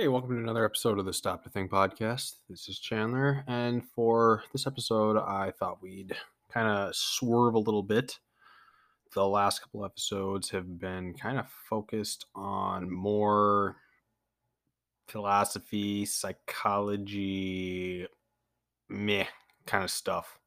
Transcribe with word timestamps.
Hey, 0.00 0.08
welcome 0.08 0.30
to 0.30 0.38
another 0.38 0.64
episode 0.64 0.98
of 0.98 1.04
the 1.04 1.12
Stop 1.12 1.44
to 1.44 1.50
Think 1.50 1.70
podcast. 1.70 2.36
This 2.48 2.70
is 2.70 2.78
Chandler, 2.78 3.44
and 3.46 3.82
for 3.94 4.42
this 4.50 4.66
episode, 4.66 5.18
I 5.18 5.50
thought 5.50 5.82
we'd 5.82 6.16
kind 6.50 6.66
of 6.66 6.96
swerve 6.96 7.52
a 7.52 7.58
little 7.58 7.82
bit. 7.82 8.18
The 9.14 9.26
last 9.26 9.60
couple 9.60 9.84
episodes 9.84 10.48
have 10.52 10.78
been 10.78 11.12
kind 11.12 11.38
of 11.38 11.50
focused 11.68 12.24
on 12.34 12.90
more 12.90 13.76
philosophy, 15.06 16.06
psychology, 16.06 18.06
meh 18.88 19.26
kind 19.66 19.84
of 19.84 19.90
stuff. 19.90 20.38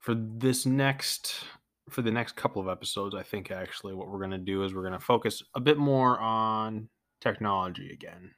For 0.00 0.14
this 0.14 0.66
next 0.66 1.44
for 1.88 2.02
the 2.02 2.10
next 2.10 2.36
couple 2.36 2.60
of 2.60 2.68
episodes, 2.68 3.14
I 3.14 3.22
think 3.22 3.50
actually 3.50 3.94
what 3.94 4.10
we're 4.10 4.18
going 4.18 4.32
to 4.32 4.38
do 4.38 4.64
is 4.64 4.74
we're 4.74 4.82
going 4.82 4.92
to 4.92 5.00
focus 5.00 5.42
a 5.54 5.60
bit 5.60 5.78
more 5.78 6.20
on 6.20 6.90
technology 7.20 7.90
again 7.92 8.32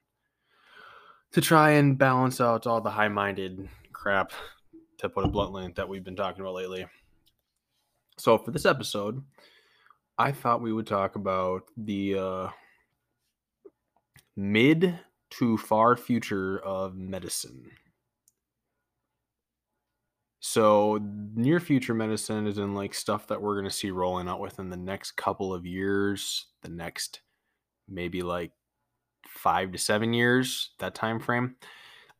to 1.32 1.40
try 1.40 1.70
and 1.70 1.98
balance 1.98 2.40
out 2.40 2.66
all 2.66 2.80
the 2.80 2.90
high 2.90 3.08
minded 3.08 3.68
crap, 3.92 4.32
to 4.98 5.08
put 5.08 5.24
it 5.24 5.32
bluntly, 5.32 5.72
that 5.76 5.88
we've 5.88 6.04
been 6.04 6.16
talking 6.16 6.40
about 6.40 6.54
lately. 6.54 6.86
So, 8.18 8.38
for 8.38 8.50
this 8.50 8.66
episode, 8.66 9.22
I 10.16 10.32
thought 10.32 10.62
we 10.62 10.72
would 10.72 10.86
talk 10.86 11.16
about 11.16 11.64
the 11.76 12.18
uh, 12.18 12.48
mid 14.36 14.98
to 15.30 15.58
far 15.58 15.96
future 15.96 16.58
of 16.60 16.96
medicine. 16.96 17.70
So 20.40 20.98
near 21.34 21.60
future 21.60 21.94
medicine 21.94 22.46
is 22.46 22.58
in 22.58 22.74
like 22.74 22.94
stuff 22.94 23.26
that 23.26 23.42
we're 23.42 23.56
going 23.56 23.68
to 23.68 23.76
see 23.76 23.90
rolling 23.90 24.28
out 24.28 24.40
within 24.40 24.70
the 24.70 24.76
next 24.76 25.12
couple 25.12 25.52
of 25.52 25.66
years, 25.66 26.46
the 26.62 26.70
next 26.70 27.20
maybe 27.88 28.22
like 28.22 28.52
5 29.28 29.72
to 29.72 29.78
7 29.78 30.12
years, 30.12 30.70
that 30.78 30.94
time 30.94 31.20
frame. 31.20 31.56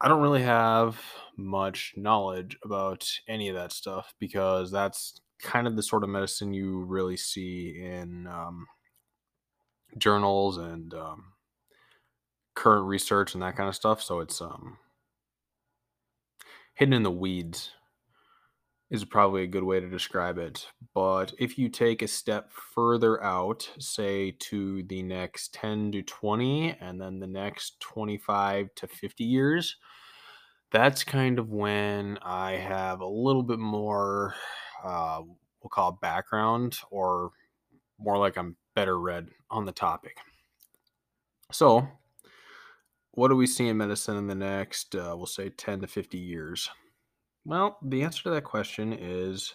I 0.01 0.09
don't 0.09 0.23
really 0.23 0.43
have 0.43 1.01
much 1.37 1.95
knowledge 1.97 2.57
about 2.63 3.09
any 3.27 3.49
of 3.49 3.57
that 3.57 3.73
stuff 3.73 4.15
because 4.19 4.71
that's 4.71 5.21
kind 5.41 5.67
of 5.67 5.77
the 5.77 5.83
sort 5.83 6.05
of 6.05 6.11
medicine 6.11 6.53
you 6.53 6.85
really 6.85 7.17
see 7.17 7.81
in 7.81 8.27
um, 8.27 8.67
journals 9.97 10.57
and 10.57 10.95
um, 10.95 11.33
current 12.55 12.87
research 12.87 13.35
and 13.35 13.43
that 13.43 13.57
kind 13.57 13.69
of 13.69 13.75
stuff. 13.75 14.03
So 14.03 14.21
it's 14.21 14.41
um, 14.41 14.79
hidden 16.75 16.95
in 16.95 17.03
the 17.03 17.11
weeds 17.11 17.73
is 18.91 19.05
probably 19.05 19.43
a 19.43 19.49
good 19.49 19.63
way 19.63 19.81
to 19.81 19.89
describe 19.89 20.39
it. 20.39 20.67
But 20.95 21.33
if 21.39 21.59
you 21.59 21.69
take 21.69 22.03
a 22.03 22.09
step 22.09 22.51
further 22.51 23.23
out, 23.23 23.69
say 23.79 24.31
to 24.41 24.83
the 24.85 25.03
next 25.03 25.53
10 25.55 25.93
to 25.93 26.03
20, 26.03 26.77
and 26.81 27.01
then 27.01 27.19
the 27.19 27.27
next 27.27 27.79
25 27.81 28.75
to 28.77 28.87
50 28.87 29.25
years, 29.25 29.77
that's 30.71 31.05
kind 31.05 31.39
of 31.39 31.51
when 31.51 32.19
I 32.23 32.53
have 32.53 33.01
a 33.01 33.07
little 33.07 33.43
bit 33.43 33.59
more, 33.59 34.35
uh, 34.83 35.21
we'll 35.63 35.71
call 35.71 35.91
it 35.91 36.01
background, 36.01 36.79
or 36.91 37.31
more 37.99 38.17
like 38.17 38.39
I'm 38.39 38.57
better 38.75 38.99
read 38.99 39.29
on 39.51 39.67
the 39.67 39.73
topic. 39.73 40.17
So, 41.53 41.87
what 43.13 43.29
do 43.29 43.37
we 43.37 43.47
see 43.47 43.69
in 43.69 43.77
medicine 43.79 44.17
in 44.17 44.29
the 44.29 44.35
next, 44.35 44.95
uh, 44.95 45.15
we'll 45.17 45.27
say, 45.27 45.49
10 45.51 45.81
to 45.81 45.87
50 45.87 46.19
years? 46.19 46.71
Well, 47.45 47.79
the 47.83 48.03
answer 48.03 48.25
to 48.25 48.31
that 48.31 48.45
question 48.45 48.93
is 48.93 49.55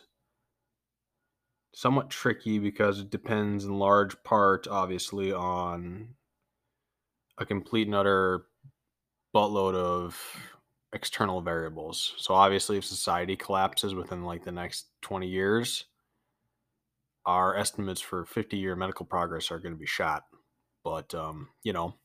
somewhat 1.74 2.10
tricky 2.10 2.60
because 2.60 3.00
it 3.00 3.10
depends 3.10 3.66
in 3.66 3.74
large 3.78 4.22
part, 4.24 4.68
obviously, 4.68 5.32
on 5.32 6.16
a 7.38 7.46
complete 7.46 7.88
and 7.88 7.96
utter 7.96 8.46
buttload 9.36 9.76
of 9.76 10.20
external 10.94 11.42
variables. 11.42 12.14
So, 12.18 12.34
obviously, 12.34 12.78
if 12.78 12.86
society 12.86 13.36
collapses 13.36 13.94
within 13.96 14.24
like 14.24 14.44
the 14.44 14.52
next 14.52 14.88
20 15.02 15.28
years, 15.28 15.86
our 17.26 17.56
estimates 17.56 18.02
for 18.02 18.26
50 18.26 18.58
year 18.58 18.76
medical 18.76 19.06
progress 19.06 19.52
are 19.52 19.60
going 19.60 19.74
to 19.74 19.80
be 19.80 19.86
shot. 19.86 20.24
But, 20.84 21.14
um, 21.16 21.50
you 21.64 21.74
know, 21.74 21.96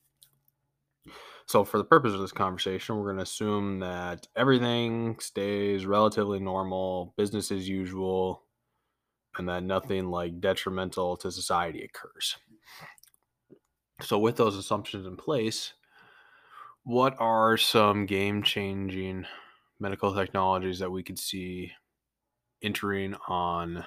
so, 1.49 1.63
for 1.63 1.79
the 1.79 1.83
purpose 1.83 2.13
of 2.13 2.19
this 2.19 2.31
conversation, 2.31 2.95
we're 2.95 3.05
going 3.05 3.15
to 3.15 3.23
assume 3.23 3.79
that 3.79 4.27
everything 4.35 5.17
stays 5.19 5.83
relatively 5.83 6.39
normal, 6.39 7.15
business 7.17 7.51
as 7.51 7.67
usual, 7.67 8.43
and 9.35 9.49
that 9.49 9.63
nothing 9.63 10.11
like 10.11 10.39
detrimental 10.39 11.17
to 11.17 11.31
society 11.31 11.81
occurs. 11.81 12.37
So, 14.01 14.19
with 14.19 14.37
those 14.37 14.57
assumptions 14.57 15.07
in 15.07 15.17
place, 15.17 15.73
what 16.83 17.15
are 17.17 17.57
some 17.57 18.05
game 18.05 18.43
changing 18.43 19.25
medical 19.79 20.13
technologies 20.13 20.77
that 20.77 20.91
we 20.91 21.01
could 21.01 21.17
see 21.17 21.71
entering 22.61 23.15
on 23.27 23.85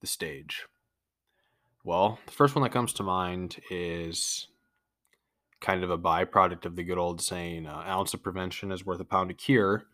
the 0.00 0.08
stage? 0.08 0.64
Well, 1.84 2.18
the 2.26 2.32
first 2.32 2.56
one 2.56 2.64
that 2.64 2.72
comes 2.72 2.94
to 2.94 3.04
mind 3.04 3.60
is 3.70 4.48
kind 5.60 5.82
of 5.82 5.90
a 5.90 5.98
byproduct 5.98 6.64
of 6.64 6.76
the 6.76 6.84
good 6.84 6.98
old 6.98 7.20
saying, 7.20 7.66
uh, 7.66 7.84
ounce 7.86 8.14
of 8.14 8.22
prevention 8.22 8.72
is 8.72 8.86
worth 8.86 9.00
a 9.00 9.04
pound 9.04 9.30
of 9.30 9.36
cure. 9.36 9.84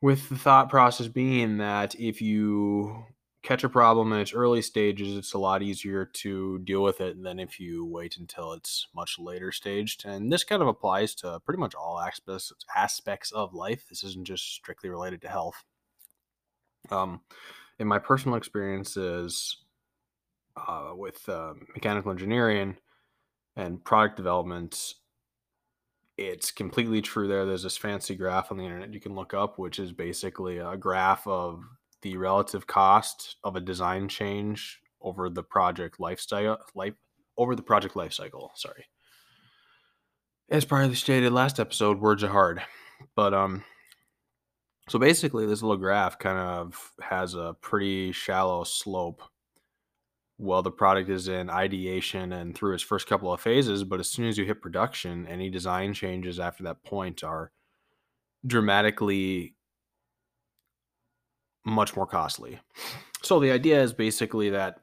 With 0.00 0.28
the 0.28 0.36
thought 0.36 0.70
process 0.70 1.08
being 1.08 1.58
that 1.58 1.94
if 1.96 2.22
you 2.22 3.04
catch 3.42 3.64
a 3.64 3.68
problem 3.68 4.12
in 4.12 4.20
its 4.20 4.32
early 4.32 4.62
stages, 4.62 5.16
it's 5.16 5.32
a 5.32 5.38
lot 5.38 5.62
easier 5.62 6.04
to 6.04 6.58
deal 6.60 6.82
with 6.82 7.00
it 7.00 7.22
than 7.22 7.38
if 7.38 7.58
you 7.58 7.84
wait 7.84 8.16
until 8.18 8.52
it's 8.52 8.88
much 8.94 9.18
later 9.18 9.50
staged. 9.50 10.04
And 10.04 10.30
this 10.32 10.44
kind 10.44 10.62
of 10.62 10.68
applies 10.68 11.14
to 11.16 11.40
pretty 11.40 11.58
much 11.58 11.74
all 11.74 11.98
aspects 11.98 12.52
aspects 12.76 13.32
of 13.32 13.54
life. 13.54 13.86
This 13.88 14.04
isn't 14.04 14.26
just 14.26 14.54
strictly 14.54 14.90
related 14.90 15.22
to 15.22 15.28
health. 15.28 15.64
Um, 16.90 17.22
in 17.78 17.88
my 17.88 17.98
personal 17.98 18.36
experiences 18.36 19.56
uh, 20.56 20.92
with 20.94 21.28
uh, 21.28 21.54
mechanical 21.74 22.10
engineering, 22.10 22.76
and 23.58 23.84
product 23.84 24.16
development, 24.16 24.94
it's 26.16 26.50
completely 26.52 27.02
true 27.02 27.28
there. 27.28 27.44
There's 27.44 27.64
this 27.64 27.76
fancy 27.76 28.14
graph 28.14 28.50
on 28.50 28.56
the 28.56 28.64
internet 28.64 28.94
you 28.94 29.00
can 29.00 29.14
look 29.14 29.34
up, 29.34 29.58
which 29.58 29.80
is 29.80 29.92
basically 29.92 30.58
a 30.58 30.76
graph 30.76 31.26
of 31.26 31.64
the 32.02 32.16
relative 32.16 32.66
cost 32.66 33.36
of 33.42 33.56
a 33.56 33.60
design 33.60 34.08
change 34.08 34.80
over 35.00 35.28
the 35.28 35.42
project 35.42 35.98
lifestyle 35.98 36.58
life 36.74 36.94
over 37.36 37.56
the 37.56 37.62
project 37.62 37.96
life 37.96 38.12
cycle. 38.12 38.52
Sorry. 38.54 38.84
As 40.48 40.64
probably 40.64 40.94
stated 40.94 41.32
last 41.32 41.60
episode, 41.60 42.00
words 42.00 42.22
are 42.24 42.28
hard. 42.28 42.62
But 43.14 43.34
um 43.34 43.64
so 44.88 44.98
basically 44.98 45.46
this 45.46 45.62
little 45.62 45.76
graph 45.76 46.18
kind 46.18 46.38
of 46.38 46.92
has 47.00 47.34
a 47.34 47.56
pretty 47.60 48.12
shallow 48.12 48.64
slope 48.64 49.22
well, 50.38 50.62
the 50.62 50.70
product 50.70 51.10
is 51.10 51.26
in 51.26 51.50
ideation 51.50 52.32
and 52.32 52.54
through 52.54 52.74
its 52.74 52.82
first 52.82 53.08
couple 53.08 53.32
of 53.32 53.40
phases, 53.40 53.82
but 53.82 53.98
as 53.98 54.08
soon 54.08 54.26
as 54.26 54.38
you 54.38 54.44
hit 54.44 54.62
production, 54.62 55.26
any 55.26 55.50
design 55.50 55.92
changes 55.92 56.38
after 56.38 56.62
that 56.62 56.82
point 56.84 57.24
are 57.24 57.50
dramatically 58.46 59.56
much 61.64 61.96
more 61.96 62.06
costly. 62.06 62.60
So 63.22 63.40
the 63.40 63.50
idea 63.50 63.82
is 63.82 63.92
basically 63.92 64.50
that 64.50 64.78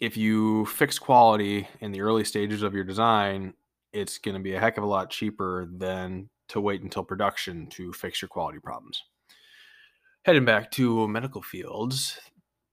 if 0.00 0.16
you 0.16 0.64
fix 0.66 0.98
quality 0.98 1.68
in 1.80 1.92
the 1.92 2.00
early 2.00 2.24
stages 2.24 2.62
of 2.62 2.74
your 2.74 2.84
design, 2.84 3.52
it's 3.92 4.16
going 4.16 4.34
to 4.34 4.42
be 4.42 4.54
a 4.54 4.60
heck 4.60 4.78
of 4.78 4.84
a 4.84 4.88
lot 4.88 5.10
cheaper 5.10 5.68
than 5.70 6.30
to 6.48 6.60
wait 6.60 6.82
until 6.82 7.04
production 7.04 7.66
to 7.66 7.92
fix 7.92 8.22
your 8.22 8.28
quality 8.28 8.58
problems. 8.58 9.04
Heading 10.24 10.46
back 10.46 10.70
to 10.72 11.06
medical 11.06 11.42
fields, 11.42 12.18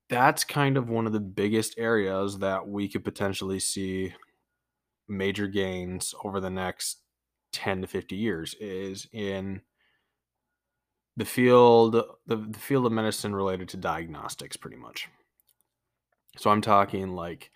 that's 0.09 0.43
kind 0.43 0.77
of 0.77 0.89
one 0.89 1.07
of 1.07 1.13
the 1.13 1.19
biggest 1.19 1.75
areas 1.77 2.39
that 2.39 2.68
we 2.68 2.88
could 2.88 3.03
potentially 3.03 3.59
see 3.59 4.13
major 5.07 5.47
gains 5.47 6.13
over 6.24 6.39
the 6.39 6.50
next 6.50 7.00
10 7.53 7.81
to 7.81 7.88
50 7.88 8.15
years 8.15 8.56
is 8.59 9.07
in 9.13 9.62
the 11.18 11.25
field 11.25 11.94
the, 11.94 12.06
the 12.27 12.59
field 12.59 12.85
of 12.85 12.91
medicine 12.91 13.33
related 13.33 13.69
to 13.69 13.77
diagnostics 13.77 14.57
pretty 14.57 14.77
much. 14.77 15.07
So 16.38 16.50
i'm 16.50 16.62
talking 16.62 17.15
like 17.15 17.51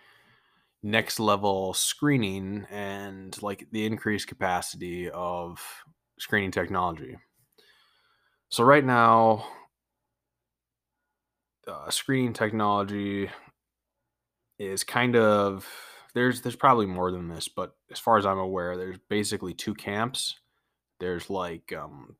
next 0.81 1.19
level 1.19 1.73
screening 1.73 2.65
and 2.71 3.41
like 3.43 3.67
the 3.71 3.85
increased 3.85 4.27
capacity 4.27 5.09
of 5.09 5.61
screening 6.17 6.51
technology. 6.51 7.17
So 8.49 8.63
right 8.63 8.85
now 8.85 9.45
uh, 11.69 11.89
screening 11.89 12.33
technology 12.33 13.29
is 14.57 14.83
kind 14.83 15.15
of 15.15 15.67
there's 16.13 16.41
there's 16.41 16.55
probably 16.55 16.85
more 16.85 17.11
than 17.11 17.29
this, 17.29 17.47
but 17.47 17.75
as 17.91 17.99
far 17.99 18.17
as 18.17 18.25
I'm 18.25 18.39
aware, 18.39 18.75
there's 18.75 18.97
basically 19.09 19.53
two 19.53 19.73
camps. 19.73 20.39
There's 20.99 21.29
like 21.29 21.71
um, 21.73 22.15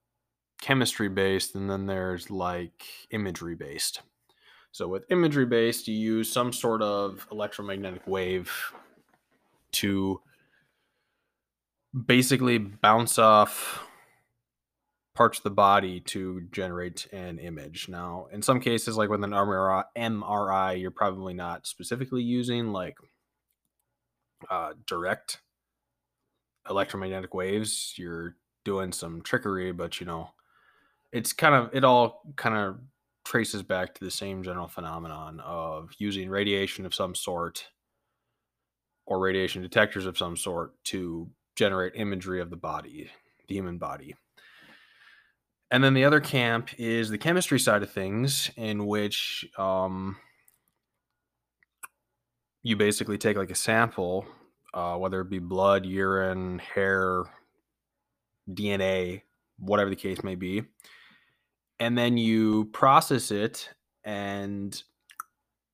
chemistry 0.62 1.10
based, 1.10 1.56
and 1.56 1.70
then 1.70 1.86
there's 1.86 2.30
like 2.30 2.84
imagery 3.12 3.56
based. 3.56 4.02
So 4.72 4.88
with 4.88 5.06
imagery 5.10 5.46
based, 5.46 5.88
you 5.88 5.96
use 5.96 6.32
some 6.32 6.54
sort 6.54 6.82
of 6.82 7.28
electromagnetic 7.32 8.06
wave 8.06 8.52
to 9.74 10.22
basically 12.06 12.60
bounce 12.60 13.18
off 13.18 13.89
parts 15.16 15.40
of 15.40 15.44
the 15.44 15.50
body 15.50 16.00
to 16.00 16.42
generate 16.52 17.08
an 17.12 17.40
image. 17.40 17.90
Now, 17.90 18.28
in 18.32 18.42
some 18.42 18.60
cases, 18.60 18.98
like 18.98 19.10
with 19.10 19.24
an 19.24 19.32
MRI, 19.32 20.80
you're 20.80 20.92
probably 20.92 21.34
not 21.34 21.68
specifically 21.68 22.22
using 22.22 22.72
like 22.72 22.96
uh, 24.50 24.74
direct 24.86 25.42
electromagnetic 26.70 27.34
waves. 27.34 27.94
You're 27.98 28.36
doing 28.64 28.92
some 28.92 29.22
trickery, 29.22 29.72
but 29.72 30.00
you 30.00 30.06
know, 30.06 30.30
it's 31.12 31.34
kind 31.34 31.56
of 31.56 31.70
it 31.74 31.84
all 31.84 32.22
kind 32.36 32.56
of 32.56 32.80
traces 33.26 33.64
back 33.64 33.94
to 33.96 34.04
the 34.04 34.12
same 34.12 34.44
general 34.44 34.68
phenomenon 34.68 35.40
of 35.42 35.92
using 35.98 36.30
radiation 36.30 36.86
of 36.86 36.96
some 36.96 37.14
sort 37.14 37.68
or 39.06 39.20
radiation 39.20 39.62
detectors 39.62 40.06
of 40.06 40.18
some 40.18 40.38
sort 40.38 40.74
to 40.86 41.30
generate 41.56 41.94
imagery 41.96 42.40
of 42.40 42.50
the 42.50 42.56
body, 42.56 43.10
the 43.48 43.56
human 43.56 43.78
body. 43.78 44.16
And 45.72 45.84
then 45.84 45.94
the 45.94 46.06
other 46.06 46.20
camp 46.20 46.70
is 46.78 47.10
the 47.10 47.18
chemistry 47.18 47.60
side 47.60 47.84
of 47.84 47.92
things, 47.92 48.50
in 48.58 48.88
which 48.88 49.48
um, 49.58 50.18
you 52.64 52.76
basically 52.76 53.18
take 53.18 53.38
like 53.38 53.52
a 53.52 53.56
sample, 53.56 54.26
uh, 54.74 54.96
whether 54.96 55.22
it 55.22 55.30
be 55.30 55.40
blood, 55.40 55.86
urine, 55.86 56.60
hair, 56.60 57.26
DNA, 58.50 59.22
whatever 59.60 59.90
the 59.90 59.96
case 59.96 60.24
may 60.24 60.36
be, 60.36 60.64
and 61.80 61.98
then 61.98 62.18
you 62.18 62.66
process 62.66 63.30
it 63.30 63.70
and 64.04 64.84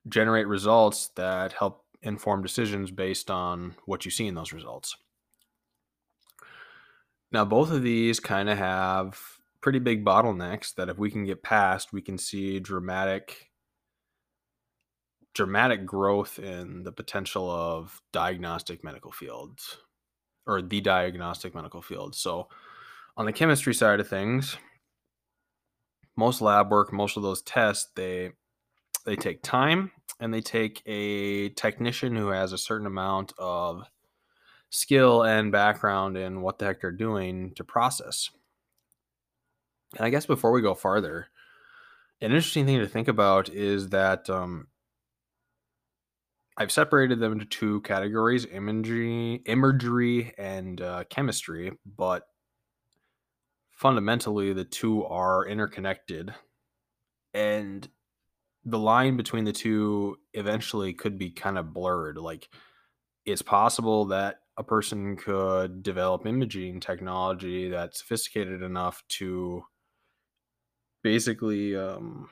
generate 0.08 0.46
results 0.46 1.08
that 1.16 1.52
help 1.52 1.84
inform 2.02 2.42
decisions 2.42 2.90
based 2.90 3.30
on 3.30 3.74
what 3.86 4.04
you 4.04 4.10
see 4.10 4.26
in 4.26 4.34
those 4.34 4.52
results. 4.52 4.96
Now, 7.32 7.44
both 7.44 7.72
of 7.72 7.82
these 7.82 8.20
kind 8.20 8.48
of 8.48 8.58
have 8.58 9.35
pretty 9.66 9.78
big 9.80 10.04
bottlenecks 10.04 10.76
that 10.76 10.88
if 10.88 10.96
we 10.96 11.10
can 11.10 11.24
get 11.24 11.42
past, 11.42 11.92
we 11.92 12.00
can 12.00 12.16
see 12.16 12.60
dramatic 12.60 13.50
dramatic 15.34 15.84
growth 15.84 16.38
in 16.38 16.84
the 16.84 16.92
potential 16.92 17.50
of 17.50 18.00
diagnostic 18.12 18.84
medical 18.84 19.10
fields 19.10 19.78
or 20.46 20.62
the 20.62 20.80
diagnostic 20.80 21.52
medical 21.52 21.82
field. 21.82 22.14
So, 22.14 22.46
on 23.16 23.26
the 23.26 23.32
chemistry 23.32 23.74
side 23.74 23.98
of 23.98 24.06
things, 24.06 24.56
most 26.14 26.40
lab 26.40 26.70
work, 26.70 26.92
most 26.92 27.16
of 27.16 27.24
those 27.24 27.42
tests, 27.42 27.88
they 27.96 28.30
they 29.04 29.16
take 29.16 29.42
time 29.42 29.90
and 30.20 30.32
they 30.32 30.42
take 30.42 30.80
a 30.86 31.48
technician 31.48 32.14
who 32.14 32.28
has 32.28 32.52
a 32.52 32.58
certain 32.58 32.86
amount 32.86 33.32
of 33.36 33.82
skill 34.70 35.24
and 35.24 35.50
background 35.50 36.16
in 36.16 36.40
what 36.40 36.60
the 36.60 36.66
heck 36.66 36.80
they're 36.80 36.92
doing 36.92 37.52
to 37.56 37.64
process. 37.64 38.30
And 39.94 40.04
I 40.04 40.10
guess 40.10 40.26
before 40.26 40.52
we 40.52 40.62
go 40.62 40.74
farther, 40.74 41.28
an 42.20 42.32
interesting 42.32 42.66
thing 42.66 42.78
to 42.78 42.88
think 42.88 43.08
about 43.08 43.48
is 43.48 43.90
that 43.90 44.28
um, 44.28 44.68
I've 46.56 46.72
separated 46.72 47.20
them 47.20 47.32
into 47.32 47.44
two 47.44 47.80
categories: 47.82 48.46
imagery, 48.46 49.42
imagery, 49.46 50.34
and 50.38 50.80
uh, 50.80 51.04
chemistry. 51.10 51.72
But 51.84 52.26
fundamentally, 53.70 54.52
the 54.52 54.64
two 54.64 55.04
are 55.04 55.46
interconnected, 55.46 56.34
and 57.34 57.88
the 58.64 58.78
line 58.78 59.16
between 59.16 59.44
the 59.44 59.52
two 59.52 60.18
eventually 60.32 60.92
could 60.92 61.18
be 61.18 61.30
kind 61.30 61.56
of 61.58 61.72
blurred. 61.72 62.18
Like, 62.18 62.48
it's 63.24 63.42
possible 63.42 64.06
that 64.06 64.40
a 64.56 64.64
person 64.64 65.16
could 65.16 65.82
develop 65.82 66.26
imaging 66.26 66.80
technology 66.80 67.68
that's 67.68 68.00
sophisticated 68.00 68.62
enough 68.62 69.04
to 69.08 69.62
basically 71.06 71.76
um, 71.76 72.28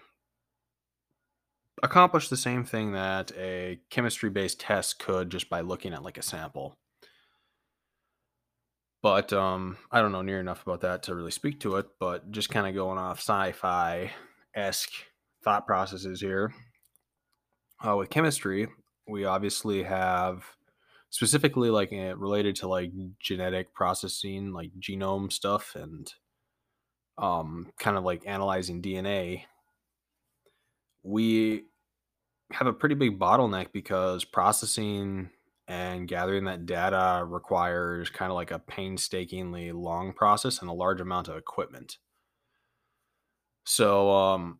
accomplish 1.80 2.28
the 2.28 2.36
same 2.36 2.64
thing 2.64 2.90
that 2.90 3.30
a 3.38 3.78
chemistry 3.88 4.28
based 4.28 4.58
test 4.58 4.98
could 4.98 5.30
just 5.30 5.48
by 5.48 5.60
looking 5.60 5.94
at 5.94 6.02
like 6.02 6.18
a 6.18 6.22
sample. 6.22 6.76
But 9.00 9.32
um, 9.32 9.76
I 9.92 10.00
don't 10.00 10.10
know 10.10 10.22
near 10.22 10.40
enough 10.40 10.66
about 10.66 10.80
that 10.80 11.04
to 11.04 11.14
really 11.14 11.30
speak 11.30 11.60
to 11.60 11.76
it, 11.76 11.86
but 12.00 12.32
just 12.32 12.50
kind 12.50 12.66
of 12.66 12.74
going 12.74 12.98
off 12.98 13.20
sci 13.20 13.52
fi 13.52 14.10
esque 14.56 14.90
thought 15.44 15.68
processes 15.68 16.20
here. 16.20 16.52
Uh, 17.80 17.96
with 17.96 18.10
chemistry, 18.10 18.66
we 19.06 19.24
obviously 19.24 19.84
have 19.84 20.42
specifically 21.10 21.70
like 21.70 21.92
uh, 21.92 22.16
related 22.16 22.56
to 22.56 22.66
like 22.66 22.90
genetic 23.20 23.72
processing, 23.72 24.52
like 24.52 24.72
genome 24.80 25.30
stuff, 25.30 25.76
and 25.76 26.12
um, 27.18 27.70
kind 27.78 27.96
of 27.96 28.04
like 28.04 28.26
analyzing 28.26 28.82
DNA. 28.82 29.44
We 31.02 31.64
have 32.52 32.66
a 32.66 32.72
pretty 32.72 32.94
big 32.94 33.18
bottleneck 33.18 33.72
because 33.72 34.24
processing 34.24 35.30
and 35.66 36.06
gathering 36.06 36.44
that 36.44 36.66
data 36.66 37.24
requires 37.26 38.10
kind 38.10 38.30
of 38.30 38.36
like 38.36 38.50
a 38.50 38.58
painstakingly 38.58 39.72
long 39.72 40.12
process 40.12 40.60
and 40.60 40.68
a 40.68 40.74
large 40.74 41.00
amount 41.00 41.28
of 41.28 41.36
equipment. 41.36 41.98
So, 43.64 44.10
um, 44.10 44.58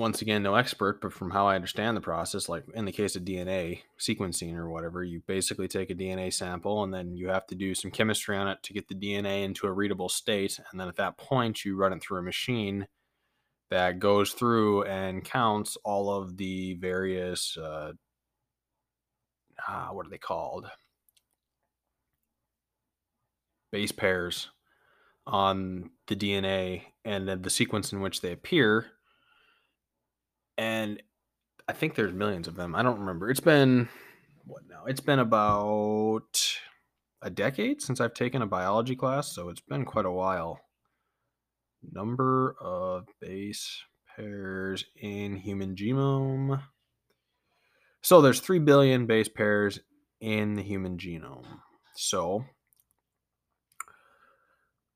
once 0.00 0.22
again, 0.22 0.42
no 0.42 0.54
expert, 0.54 1.00
but 1.00 1.12
from 1.12 1.30
how 1.30 1.46
I 1.46 1.54
understand 1.54 1.96
the 1.96 2.00
process, 2.00 2.48
like 2.48 2.64
in 2.74 2.86
the 2.86 2.92
case 2.92 3.16
of 3.16 3.22
DNA 3.22 3.82
sequencing 4.00 4.56
or 4.56 4.70
whatever, 4.70 5.04
you 5.04 5.22
basically 5.26 5.68
take 5.68 5.90
a 5.90 5.94
DNA 5.94 6.32
sample 6.32 6.82
and 6.82 6.92
then 6.92 7.16
you 7.16 7.28
have 7.28 7.46
to 7.48 7.54
do 7.54 7.74
some 7.74 7.90
chemistry 7.90 8.36
on 8.36 8.48
it 8.48 8.62
to 8.62 8.72
get 8.72 8.88
the 8.88 8.94
DNA 8.94 9.44
into 9.44 9.66
a 9.66 9.72
readable 9.72 10.08
state. 10.08 10.58
And 10.70 10.80
then 10.80 10.88
at 10.88 10.96
that 10.96 11.18
point, 11.18 11.64
you 11.64 11.76
run 11.76 11.92
it 11.92 12.02
through 12.02 12.18
a 12.18 12.22
machine 12.22 12.88
that 13.70 13.98
goes 13.98 14.32
through 14.32 14.84
and 14.84 15.22
counts 15.22 15.76
all 15.84 16.10
of 16.10 16.38
the 16.38 16.74
various 16.74 17.56
uh, 17.58 17.92
uh, 19.68 19.88
what 19.88 20.06
are 20.06 20.10
they 20.10 20.18
called 20.18 20.70
base 23.70 23.92
pairs 23.92 24.48
on 25.26 25.90
the 26.08 26.16
DNA 26.16 26.84
and 27.04 27.28
then 27.28 27.42
the 27.42 27.50
sequence 27.50 27.92
in 27.92 28.00
which 28.00 28.20
they 28.22 28.32
appear. 28.32 28.86
And 30.60 31.02
I 31.66 31.72
think 31.72 31.94
there's 31.94 32.12
millions 32.12 32.46
of 32.46 32.54
them. 32.54 32.74
I 32.74 32.82
don't 32.82 33.00
remember. 33.00 33.30
It's 33.30 33.40
been 33.40 33.88
what 34.44 34.64
now? 34.68 34.84
It's 34.86 35.00
been 35.00 35.18
about 35.18 36.58
a 37.22 37.30
decade 37.30 37.80
since 37.80 37.98
I've 37.98 38.12
taken 38.12 38.42
a 38.42 38.46
biology 38.46 38.94
class, 38.94 39.32
so 39.32 39.48
it's 39.48 39.62
been 39.62 39.86
quite 39.86 40.04
a 40.04 40.10
while 40.10 40.60
number 41.94 42.54
of 42.60 43.06
base 43.22 43.82
pairs 44.14 44.84
in 45.00 45.36
human 45.36 45.76
genome. 45.76 46.62
So 48.02 48.20
there's 48.20 48.40
3 48.40 48.58
billion 48.58 49.06
base 49.06 49.28
pairs 49.28 49.80
in 50.20 50.56
the 50.56 50.62
human 50.62 50.98
genome. 50.98 51.60
So 51.96 52.44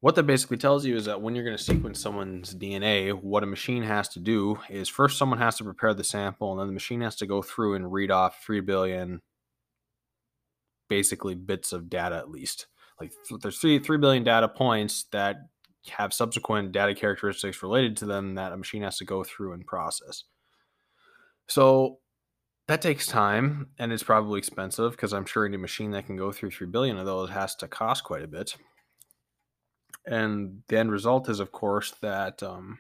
what 0.05 0.17
that 0.17 0.25
basically 0.25 0.59
tells 0.59 0.85
you 0.85 0.97
is 0.97 1.07
that 1.07 1.23
when 1.23 1.35
you're 1.35 1.47
going 1.47 1.57
to 1.57 1.63
sequence 1.63 1.99
someone's 1.99 2.55
DNA, 2.55 3.15
what 3.15 3.43
a 3.43 3.47
machine 3.47 3.83
has 3.83 4.07
to 4.07 4.21
do 4.21 4.59
is 4.69 4.87
first 4.87 5.17
someone 5.17 5.39
has 5.39 5.57
to 5.57 5.65
prepare 5.65 5.95
the 5.95 6.05
sample, 6.05 6.53
and 6.53 6.61
then 6.61 6.67
the 6.67 6.75
machine 6.75 7.01
has 7.01 7.17
to 7.17 7.27
go 7.27 7.41
through 7.41 7.75
and 7.75 7.91
read 7.91 8.11
off 8.11 8.45
3 8.45 8.61
billion 8.61 9.23
basically 10.91 11.35
bits 11.35 11.73
of 11.73 11.89
data 11.89 12.17
at 12.17 12.29
least. 12.29 12.67
Like 13.01 13.15
there's 13.41 13.57
3 13.57 13.79
3 13.79 13.97
billion 13.97 14.25
data 14.25 14.47
points 14.47 15.07
that 15.13 15.37
have 15.89 16.13
subsequent 16.13 16.73
data 16.73 16.95
characteristics 16.95 17.63
related 17.63 17.97
to 17.97 18.05
them 18.05 18.35
that 18.35 18.53
a 18.53 18.59
machine 18.59 18.83
has 18.83 18.99
to 18.99 19.07
go 19.07 19.25
through 19.25 19.55
and 19.55 19.67
process. 19.67 20.25
So 21.49 22.01
that 22.69 22.83
takes 22.83 23.07
time 23.07 23.69
and 23.79 23.91
it's 23.91 24.03
probably 24.03 24.37
expensive 24.37 24.91
because 24.93 25.15
I'm 25.15 25.25
sure 25.25 25.47
any 25.47 25.57
machine 25.57 25.93
that 25.93 26.05
can 26.05 26.17
go 26.17 26.31
through 26.31 26.51
3 26.51 26.67
billion 26.67 26.99
of 26.99 27.07
those 27.07 27.31
has 27.31 27.55
to 27.55 27.69
cost 27.69 28.05
quite 28.05 28.23
a 28.23 28.29
bit. 28.29 28.55
And 30.07 30.63
the 30.69 30.79
end 30.79 30.91
result 30.91 31.29
is, 31.29 31.41
of 31.41 31.53
course, 31.53 31.93
that 32.03 32.43
um, 32.43 32.79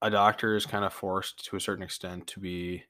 a 0.00 0.10
doctor 0.10 0.54
is 0.54 0.66
kind 0.66 0.84
of 0.84 0.92
forced 0.92 1.44
to 1.46 1.56
a 1.56 1.60
certain 1.60 1.82
extent 1.82 2.26
to 2.28 2.40
be 2.40 2.84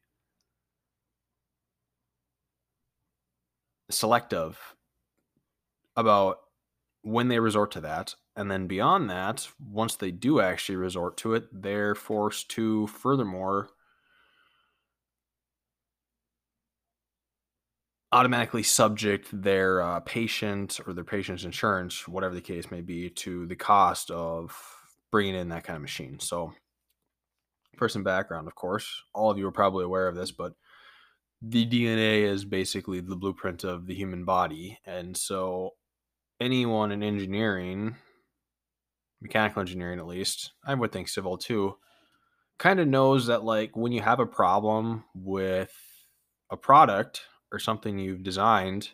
selective 3.91 4.59
about 5.97 6.39
when 7.03 7.29
they 7.29 7.39
resort 7.39 7.71
to 7.73 7.81
that. 7.83 8.15
And 8.37 8.51
then 8.51 8.67
beyond 8.67 9.09
that, 9.11 9.49
once 9.61 9.97
they 9.97 10.11
do 10.11 10.41
actually 10.41 10.77
resort 10.77 11.17
to 11.19 11.35
it, 11.35 11.45
they're 11.53 11.95
forced 11.95 12.51
to 12.51 12.87
furthermore 12.89 13.69
automatically 18.14 18.62
subject 18.62 19.28
their 19.33 19.83
uh, 19.83 19.99
patient 20.00 20.78
or 20.87 20.92
their 20.92 21.02
patient's 21.02 21.42
insurance, 21.42 22.06
whatever 22.06 22.33
the 22.33 22.40
case 22.40 22.71
may 22.71 22.80
be, 22.80 23.11
to 23.11 23.44
the 23.47 23.56
cost 23.56 24.09
of 24.12 24.56
bringing 25.11 25.35
in 25.35 25.49
that 25.49 25.64
kind 25.64 25.75
of 25.75 25.83
machine. 25.83 26.21
So, 26.21 26.52
person 27.76 28.04
background, 28.04 28.47
of 28.47 28.54
course, 28.54 29.02
all 29.12 29.33
of 29.33 29.38
you 29.38 29.49
are 29.49 29.52
probably 29.52 29.85
aware 29.85 30.06
of 30.06 30.14
this, 30.14 30.30
but 30.30 30.52
the 31.42 31.66
DNA 31.66 32.23
is 32.23 32.44
basically 32.44 33.00
the 33.00 33.16
blueprint 33.16 33.64
of 33.64 33.88
the 33.88 33.94
human 33.94 34.25
body. 34.25 34.78
And 34.87 35.16
so 35.16 35.71
anyone 36.40 36.92
in 36.92 37.02
engineering, 37.02 37.97
mechanical 39.21 39.61
engineering 39.61 39.99
at 39.99 40.06
least, 40.06 40.52
I 40.64 40.75
would 40.75 40.92
think 40.92 41.09
civil 41.09 41.37
too, 41.37 41.75
kind 42.61 42.78
of 42.78 42.87
knows 42.87 43.26
that 43.26 43.42
like 43.42 43.76
when 43.76 43.90
you 43.90 44.02
have 44.02 44.21
a 44.21 44.26
problem 44.26 45.02
with 45.16 45.73
a 46.49 46.56
product 46.56 47.23
or 47.55 47.59
something 47.59 47.99
you've 47.99 48.23
designed, 48.23 48.91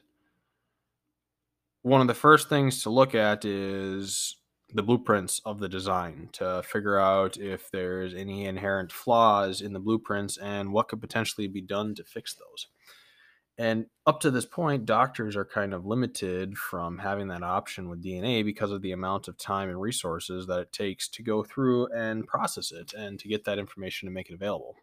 one 1.83 2.01
of 2.01 2.07
the 2.07 2.15
first 2.15 2.49
things 2.49 2.83
to 2.83 2.91
look 2.91 3.15
at 3.15 3.45
is 3.45 4.37
the 4.73 4.83
blueprints 4.83 5.41
of 5.45 5.59
the 5.59 5.69
design 5.69 6.29
to 6.33 6.63
figure 6.63 6.99
out 6.99 7.37
if 7.39 7.71
there's 7.71 8.15
any 8.15 8.45
inherent 8.45 8.93
flaws 8.93 9.63
in 9.63 9.73
the 9.73 9.81
blueprints 9.81 10.37
and 10.37 10.73
what 10.73 10.89
could 10.89 11.01
potentially 11.01 11.49
be 11.49 11.61
done 11.61 11.95
to 11.95 12.05
fix 12.05 12.35
those. 12.35 12.69
And 13.59 13.87
up 14.07 14.21
to 14.21 14.31
this 14.31 14.47
point, 14.47 14.87
doctors 14.87 15.37
are 15.37 15.45
kind 15.45 15.75
of 15.75 15.85
limited 15.85 16.57
from 16.57 16.99
having 16.99 17.29
that 17.29 17.43
option 17.43 17.89
with 17.89 18.03
DNA 18.03 18.45
because 18.45 18.71
of 18.71 18.81
the 18.81 18.93
amount 18.93 19.29
of 19.29 19.37
time 19.37 19.69
and 19.69 19.81
resources 19.81 20.47
that 20.47 20.61
it 20.61 20.73
takes 20.73 21.09
to 21.09 21.23
go 21.23 21.43
through 21.43 21.93
and 21.93 22.27
process 22.27 22.73
it 22.73 22.95
and 22.95 23.19
to 23.19 23.29
get 23.29 23.45
that 23.45 23.59
information 23.59 24.07
to 24.07 24.13
make 24.13 24.31
it 24.31 24.35
available. 24.35 24.77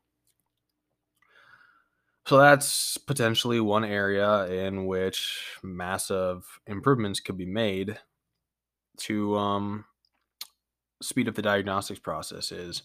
So 2.27 2.37
that's 2.37 2.97
potentially 2.97 3.61
one 3.61 3.85
area 3.85 4.47
in 4.47 4.85
which 4.85 5.45
massive 5.63 6.45
improvements 6.67 7.21
could 7.21 7.37
be 7.37 7.45
made 7.45 7.97
to 8.97 9.37
um, 9.37 9.85
speed 11.01 11.29
up 11.29 11.35
the 11.35 11.41
diagnostics 11.41 12.01
process 12.01 12.51
is 12.51 12.83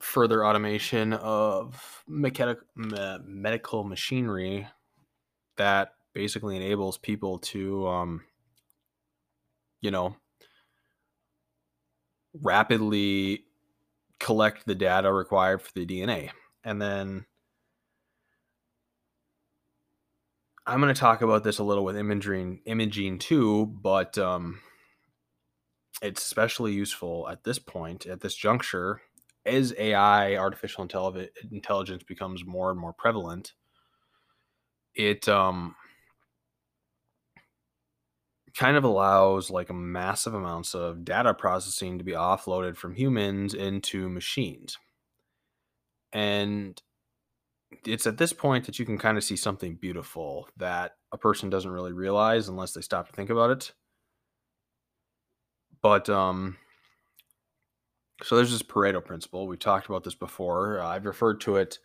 further 0.00 0.44
automation 0.44 1.12
of 1.12 2.02
medical 2.08 3.84
machinery 3.84 4.66
that 5.56 5.92
basically 6.12 6.56
enables 6.56 6.98
people 6.98 7.38
to 7.38 7.86
um, 7.86 8.20
you 9.80 9.92
know 9.92 10.16
rapidly 12.42 13.44
collect 14.18 14.66
the 14.66 14.74
data 14.74 15.12
required 15.12 15.62
for 15.62 15.70
the 15.76 15.86
DNA 15.86 16.30
and 16.64 16.82
then 16.82 17.26
I'm 20.66 20.80
going 20.80 20.94
to 20.94 21.00
talk 21.00 21.22
about 21.22 21.42
this 21.42 21.58
a 21.58 21.64
little 21.64 21.84
with 21.84 21.96
imaging 21.96 22.60
imaging 22.66 23.18
too 23.18 23.66
but 23.66 24.16
um, 24.18 24.60
it's 26.02 26.24
especially 26.24 26.72
useful 26.72 27.28
at 27.28 27.44
this 27.44 27.58
point, 27.58 28.06
at 28.06 28.20
this 28.20 28.34
juncture, 28.34 29.02
as 29.44 29.74
AI, 29.78 30.36
artificial 30.36 30.82
intelligence, 30.82 32.02
becomes 32.02 32.44
more 32.44 32.70
and 32.70 32.80
more 32.80 32.92
prevalent. 32.92 33.52
It 34.94 35.28
um, 35.28 35.74
kind 38.54 38.76
of 38.76 38.84
allows 38.84 39.50
like 39.50 39.72
massive 39.72 40.34
amounts 40.34 40.74
of 40.74 41.04
data 41.04 41.34
processing 41.34 41.98
to 41.98 42.04
be 42.04 42.12
offloaded 42.12 42.76
from 42.76 42.94
humans 42.94 43.54
into 43.54 44.08
machines. 44.08 44.78
And 46.12 46.80
it's 47.86 48.06
at 48.06 48.18
this 48.18 48.32
point 48.32 48.66
that 48.66 48.78
you 48.78 48.84
can 48.84 48.98
kind 48.98 49.16
of 49.16 49.24
see 49.24 49.36
something 49.36 49.76
beautiful 49.76 50.48
that 50.56 50.96
a 51.12 51.18
person 51.18 51.50
doesn't 51.50 51.70
really 51.70 51.92
realize 51.92 52.48
unless 52.48 52.72
they 52.72 52.80
stop 52.80 53.08
to 53.08 53.12
think 53.12 53.30
about 53.30 53.50
it. 53.50 53.72
But 55.82 56.08
um, 56.10 56.56
so 58.22 58.36
there's 58.36 58.52
this 58.52 58.62
Pareto 58.62 59.04
principle. 59.04 59.46
We 59.46 59.56
talked 59.56 59.88
about 59.88 60.04
this 60.04 60.14
before. 60.14 60.80
Uh, 60.80 60.86
I've 60.86 61.06
referred 61.06 61.40
to 61.42 61.56
it 61.56 61.78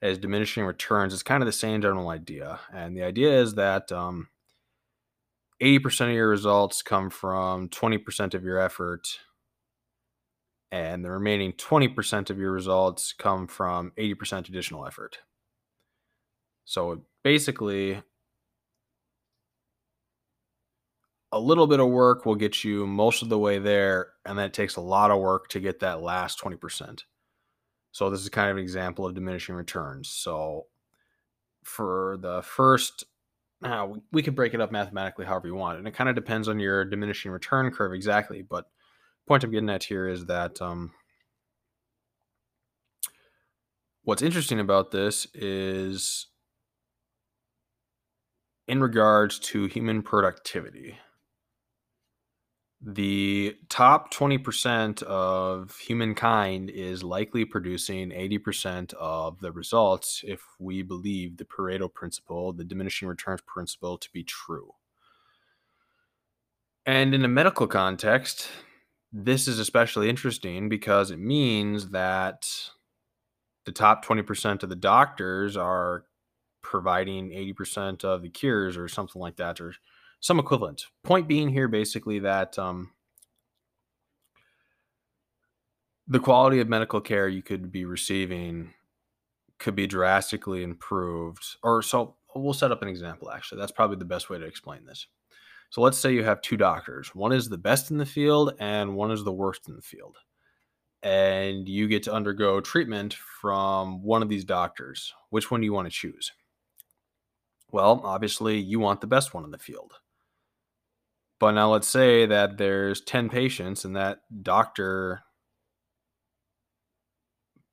as 0.00 0.18
diminishing 0.18 0.64
returns. 0.64 1.12
It's 1.12 1.22
kind 1.22 1.42
of 1.42 1.46
the 1.46 1.52
same 1.52 1.82
general 1.82 2.08
idea, 2.08 2.60
and 2.72 2.96
the 2.96 3.02
idea 3.02 3.40
is 3.40 3.54
that 3.54 3.92
um, 3.92 4.28
80% 5.62 6.08
of 6.08 6.14
your 6.14 6.28
results 6.28 6.82
come 6.82 7.10
from 7.10 7.68
20% 7.68 8.34
of 8.34 8.42
your 8.42 8.58
effort, 8.58 9.06
and 10.70 11.04
the 11.04 11.10
remaining 11.10 11.52
20% 11.52 12.30
of 12.30 12.38
your 12.38 12.52
results 12.52 13.12
come 13.12 13.46
from 13.46 13.92
80% 13.98 14.48
additional 14.48 14.86
effort. 14.86 15.18
So 16.64 17.02
basically, 17.22 18.02
a 21.32 21.40
little 21.40 21.66
bit 21.66 21.80
of 21.80 21.88
work 21.88 22.26
will 22.26 22.34
get 22.34 22.62
you 22.62 22.86
most 22.86 23.22
of 23.22 23.30
the 23.30 23.38
way 23.38 23.58
there, 23.58 24.08
and 24.24 24.38
then 24.38 24.46
it 24.46 24.52
takes 24.52 24.76
a 24.76 24.80
lot 24.80 25.10
of 25.10 25.20
work 25.20 25.48
to 25.48 25.60
get 25.60 25.80
that 25.80 26.02
last 26.02 26.38
20%. 26.40 27.02
So 27.90 28.10
this 28.10 28.20
is 28.20 28.28
kind 28.28 28.50
of 28.50 28.58
an 28.58 28.62
example 28.62 29.06
of 29.06 29.14
diminishing 29.14 29.54
returns. 29.54 30.08
So 30.08 30.66
for 31.62 32.18
the 32.20 32.42
first, 32.42 33.04
now 33.60 33.96
we 34.12 34.22
could 34.22 34.34
break 34.34 34.54
it 34.54 34.60
up 34.60 34.72
mathematically 34.72 35.24
however 35.24 35.48
you 35.48 35.54
want, 35.54 35.78
and 35.78 35.88
it 35.88 35.94
kind 35.94 36.10
of 36.10 36.16
depends 36.16 36.48
on 36.48 36.60
your 36.60 36.84
diminishing 36.84 37.30
return 37.30 37.70
curve 37.70 37.92
exactly. 37.94 38.42
But 38.42 38.66
point 39.26 39.44
I'm 39.44 39.50
getting 39.50 39.70
at 39.70 39.84
here 39.84 40.08
is 40.08 40.26
that 40.26 40.60
um, 40.60 40.92
what's 44.02 44.22
interesting 44.22 44.60
about 44.60 44.90
this 44.90 45.26
is 45.34 46.26
in 48.68 48.80
regards 48.80 49.38
to 49.38 49.66
human 49.66 50.02
productivity 50.02 50.98
the 52.84 53.56
top 53.68 54.12
20% 54.12 55.02
of 55.04 55.76
humankind 55.76 56.68
is 56.68 57.04
likely 57.04 57.44
producing 57.44 58.10
80% 58.10 58.92
of 58.94 59.38
the 59.38 59.52
results 59.52 60.24
if 60.26 60.42
we 60.58 60.82
believe 60.82 61.36
the 61.36 61.44
Pareto 61.44 61.92
principle, 61.92 62.52
the 62.52 62.64
diminishing 62.64 63.06
returns 63.06 63.40
principle, 63.42 63.98
to 63.98 64.10
be 64.12 64.24
true. 64.24 64.72
And 66.84 67.14
in 67.14 67.24
a 67.24 67.28
medical 67.28 67.68
context, 67.68 68.48
this 69.12 69.46
is 69.46 69.60
especially 69.60 70.08
interesting 70.08 70.68
because 70.68 71.12
it 71.12 71.20
means 71.20 71.90
that 71.90 72.48
the 73.64 73.72
top 73.72 74.04
20% 74.04 74.64
of 74.64 74.68
the 74.68 74.74
doctors 74.74 75.56
are 75.56 76.06
providing 76.62 77.30
80% 77.30 78.04
of 78.04 78.22
the 78.22 78.28
cures 78.28 78.76
or 78.76 78.88
something 78.88 79.20
like 79.20 79.36
that, 79.36 79.60
or 79.60 79.74
some 80.20 80.38
equivalent. 80.38 80.86
Point 81.02 81.28
being 81.28 81.48
here, 81.48 81.68
basically, 81.68 82.20
that 82.20 82.58
um, 82.58 82.92
the 86.06 86.20
quality 86.20 86.60
of 86.60 86.68
medical 86.68 87.00
care 87.00 87.28
you 87.28 87.42
could 87.42 87.72
be 87.72 87.84
receiving 87.84 88.72
could 89.58 89.74
be 89.74 89.86
drastically 89.86 90.62
improved. 90.62 91.56
Or 91.62 91.82
so 91.82 92.16
we'll 92.34 92.52
set 92.52 92.72
up 92.72 92.82
an 92.82 92.88
example, 92.88 93.30
actually. 93.30 93.60
That's 93.60 93.72
probably 93.72 93.96
the 93.96 94.04
best 94.04 94.28
way 94.28 94.38
to 94.38 94.44
explain 94.44 94.84
this. 94.84 95.06
So 95.70 95.80
let's 95.80 95.96
say 95.96 96.12
you 96.12 96.24
have 96.24 96.42
two 96.42 96.56
doctors. 96.56 97.14
One 97.14 97.32
is 97.32 97.48
the 97.48 97.56
best 97.56 97.90
in 97.90 97.96
the 97.96 98.04
field 98.04 98.54
and 98.60 98.94
one 98.94 99.10
is 99.10 99.24
the 99.24 99.32
worst 99.32 99.68
in 99.68 99.76
the 99.76 99.82
field. 99.82 100.18
And 101.02 101.66
you 101.66 101.88
get 101.88 102.02
to 102.04 102.12
undergo 102.12 102.60
treatment 102.60 103.14
from 103.14 104.02
one 104.02 104.22
of 104.22 104.28
these 104.28 104.44
doctors. 104.44 105.14
Which 105.30 105.50
one 105.50 105.60
do 105.60 105.64
you 105.64 105.72
want 105.72 105.86
to 105.86 105.90
choose? 105.90 106.30
Well, 107.72 108.02
obviously, 108.04 108.58
you 108.58 108.78
want 108.78 109.00
the 109.00 109.06
best 109.06 109.32
one 109.32 109.44
in 109.44 109.50
the 109.50 109.58
field. 109.58 109.94
But 111.40 111.52
now 111.52 111.72
let's 111.72 111.88
say 111.88 112.26
that 112.26 112.58
there's 112.58 113.00
10 113.00 113.28
patients 113.28 113.84
and 113.84 113.96
that 113.96 114.20
doctor 114.42 115.22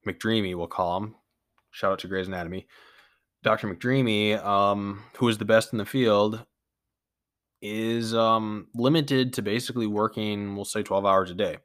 McDreamy, 0.07 0.55
we'll 0.55 0.67
call 0.67 0.97
him. 0.97 1.15
Shout 1.71 1.91
out 1.91 1.99
to 1.99 2.07
Grey's 2.07 2.27
Anatomy. 2.27 2.65
Dr. 3.43 3.67
McDreamy, 3.67 4.43
um, 4.43 5.03
who 5.17 5.27
is 5.27 5.37
the 5.37 5.45
best 5.45 5.71
in 5.71 5.77
the 5.77 5.85
field, 5.85 6.43
is 7.61 8.15
um, 8.15 8.67
limited 8.73 9.33
to 9.33 9.41
basically 9.41 9.87
working, 9.87 10.55
we'll 10.55 10.65
say 10.65 10.81
12 10.81 11.05
hours 11.05 11.29
a 11.29 11.35
day. 11.35 11.57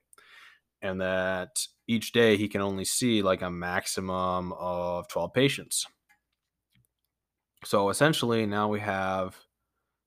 And 0.83 1.01
that 1.01 1.51
each 1.89 2.13
day 2.13 2.37
he 2.37 2.49
can 2.49 2.61
only 2.61 2.85
see 2.85 3.23
like 3.23 3.43
a 3.43 3.51
maximum 3.51 4.53
of 4.53 5.09
12 5.09 5.33
patients. 5.33 5.87
So 7.65 7.89
essentially, 7.89 8.47
now 8.47 8.69
we 8.69 8.81
have 8.81 9.37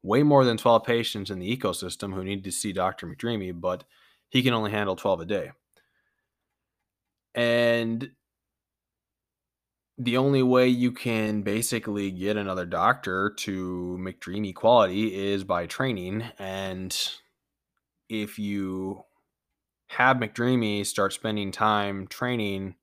way 0.03 0.23
more 0.23 0.45
than 0.45 0.57
12 0.57 0.83
patients 0.83 1.31
in 1.31 1.39
the 1.39 1.57
ecosystem 1.57 2.13
who 2.13 2.23
need 2.23 2.43
to 2.43 2.51
see 2.51 2.71
Dr. 2.71 3.07
McDreamy, 3.07 3.59
but 3.59 3.83
he 4.29 4.43
can 4.43 4.53
only 4.53 4.71
handle 4.71 4.95
12 4.95 5.21
a 5.21 5.25
day. 5.25 5.51
And 7.35 8.11
the 9.97 10.17
only 10.17 10.43
way 10.43 10.67
you 10.67 10.91
can 10.91 11.41
basically 11.41 12.11
get 12.11 12.37
another 12.37 12.65
doctor 12.65 13.31
to 13.37 13.97
McDreamy 13.99 14.53
quality 14.53 15.31
is 15.31 15.43
by 15.43 15.65
training. 15.65 16.23
And 16.37 16.95
if 18.09 18.37
you 18.37 19.03
have 19.87 20.17
McDreamy 20.17 20.85
start 20.85 21.13
spending 21.13 21.51
time 21.51 22.07
training 22.07 22.75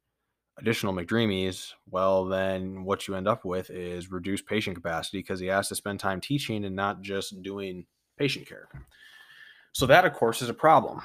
additional 0.59 0.95
McDreamies, 0.95 1.73
well, 1.91 2.25
then 2.25 2.85
what 2.85 3.09
you 3.09 3.15
end 3.15 3.29
up 3.29 3.45
with 3.45 3.71
is 3.71 4.11
reduced 4.11 4.47
patient 4.47 4.77
capacity 4.77 5.19
because 5.19 5.41
he 5.41 5.47
has 5.47 5.69
to 5.69 5.75
spend 5.75 6.01
time 6.01 6.21
teaching 6.21 6.65
and 6.65 6.77
not 6.77 7.03
just 7.03 7.43
doing 7.43 7.87
patient 8.17 8.47
care. 8.49 8.69
So, 9.73 9.87
that, 9.87 10.05
of 10.05 10.13
course, 10.13 10.41
is 10.43 10.49
a 10.49 10.55
problem. 10.55 11.03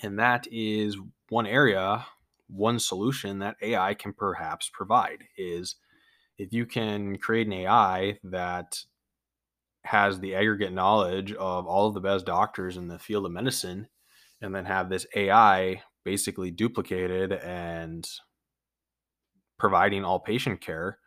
And 0.00 0.18
that 0.18 0.46
is 0.50 0.96
one 1.28 1.46
area, 1.46 2.06
one 2.48 2.78
solution 2.78 3.38
that 3.40 3.56
AI 3.60 3.94
can 3.94 4.12
perhaps 4.12 4.70
provide 4.72 5.24
is 5.36 5.76
if 6.38 6.52
you 6.52 6.64
can 6.64 7.18
create 7.18 7.46
an 7.46 7.52
AI 7.52 8.18
that 8.24 8.78
has 9.84 10.20
the 10.20 10.34
aggregate 10.34 10.72
knowledge 10.72 11.32
of 11.32 11.66
all 11.66 11.88
of 11.88 11.94
the 11.94 12.00
best 12.00 12.24
doctors 12.24 12.76
in 12.76 12.88
the 12.88 12.98
field 12.98 13.26
of 13.26 13.32
medicine, 13.32 13.88
and 14.40 14.54
then 14.54 14.64
have 14.64 14.88
this 14.88 15.06
AI 15.16 15.82
basically 16.08 16.50
duplicated 16.50 17.32
and 17.32 18.08
providing 19.58 20.04
all 20.04 20.18
patient 20.18 20.58
care, 20.58 20.98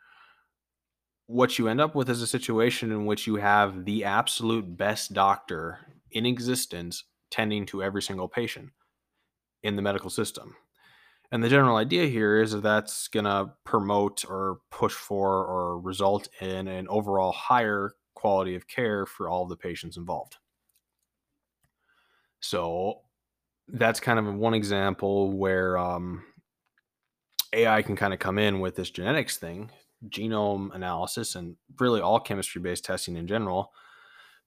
what 1.26 1.58
you 1.58 1.66
end 1.66 1.80
up 1.80 1.96
with 1.96 2.08
is 2.08 2.22
a 2.22 2.26
situation 2.26 2.92
in 2.92 3.04
which 3.04 3.26
you 3.26 3.34
have 3.34 3.84
the 3.84 4.04
absolute 4.04 4.76
best 4.76 5.12
doctor 5.12 5.80
in 6.12 6.24
existence 6.24 7.02
tending 7.32 7.66
to 7.66 7.82
every 7.82 8.00
single 8.00 8.28
patient 8.28 8.70
in 9.64 9.74
the 9.74 9.82
medical 9.82 10.08
system. 10.08 10.54
And 11.32 11.42
the 11.42 11.48
general 11.48 11.78
idea 11.78 12.06
here 12.06 12.40
is 12.40 12.52
that 12.52 12.62
that's 12.62 13.08
going 13.08 13.24
to 13.24 13.50
promote 13.64 14.24
or 14.24 14.58
push 14.70 14.92
for 14.92 15.44
or 15.44 15.80
result 15.80 16.28
in 16.40 16.68
an 16.68 16.86
overall 16.86 17.32
higher 17.32 17.90
quality 18.14 18.54
of 18.54 18.68
care 18.68 19.04
for 19.04 19.28
all 19.28 19.42
of 19.42 19.48
the 19.48 19.56
patients 19.56 19.96
involved. 19.96 20.36
So 22.38 23.00
that's 23.72 24.00
kind 24.00 24.18
of 24.18 24.34
one 24.34 24.54
example 24.54 25.32
where 25.32 25.78
um, 25.78 26.22
AI 27.52 27.82
can 27.82 27.96
kind 27.96 28.12
of 28.12 28.18
come 28.18 28.38
in 28.38 28.60
with 28.60 28.76
this 28.76 28.90
genetics 28.90 29.38
thing, 29.38 29.70
genome 30.08 30.74
analysis, 30.74 31.34
and 31.34 31.56
really 31.80 32.00
all 32.00 32.20
chemistry 32.20 32.60
based 32.60 32.84
testing 32.84 33.16
in 33.16 33.26
general 33.26 33.72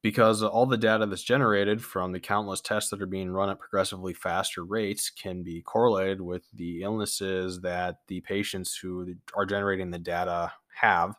because 0.06 0.44
all 0.44 0.68
the 0.68 0.78
data 0.78 1.08
that's 1.08 1.24
generated 1.24 1.84
from 1.84 2.12
the 2.12 2.20
countless 2.20 2.62
tests 2.62 2.92
that 2.92 3.02
are 3.02 3.08
being 3.08 3.32
run 3.32 3.50
at 3.50 3.58
progressively 3.58 4.14
faster 4.14 4.64
rates 4.64 5.10
can 5.10 5.42
be 5.42 5.64
correlated 5.64 6.22
with 6.22 6.44
the 6.54 6.84
illnesses 6.84 7.60
that 7.62 7.98
the 8.08 8.22
patients 8.22 8.78
who 8.78 9.16
are 9.36 9.48
generating 9.48 9.90
the 9.90 9.98
data 9.98 10.54
have. 10.76 11.16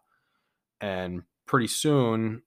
And 0.81 1.23
pretty 1.47 1.67
soon, 1.67 2.43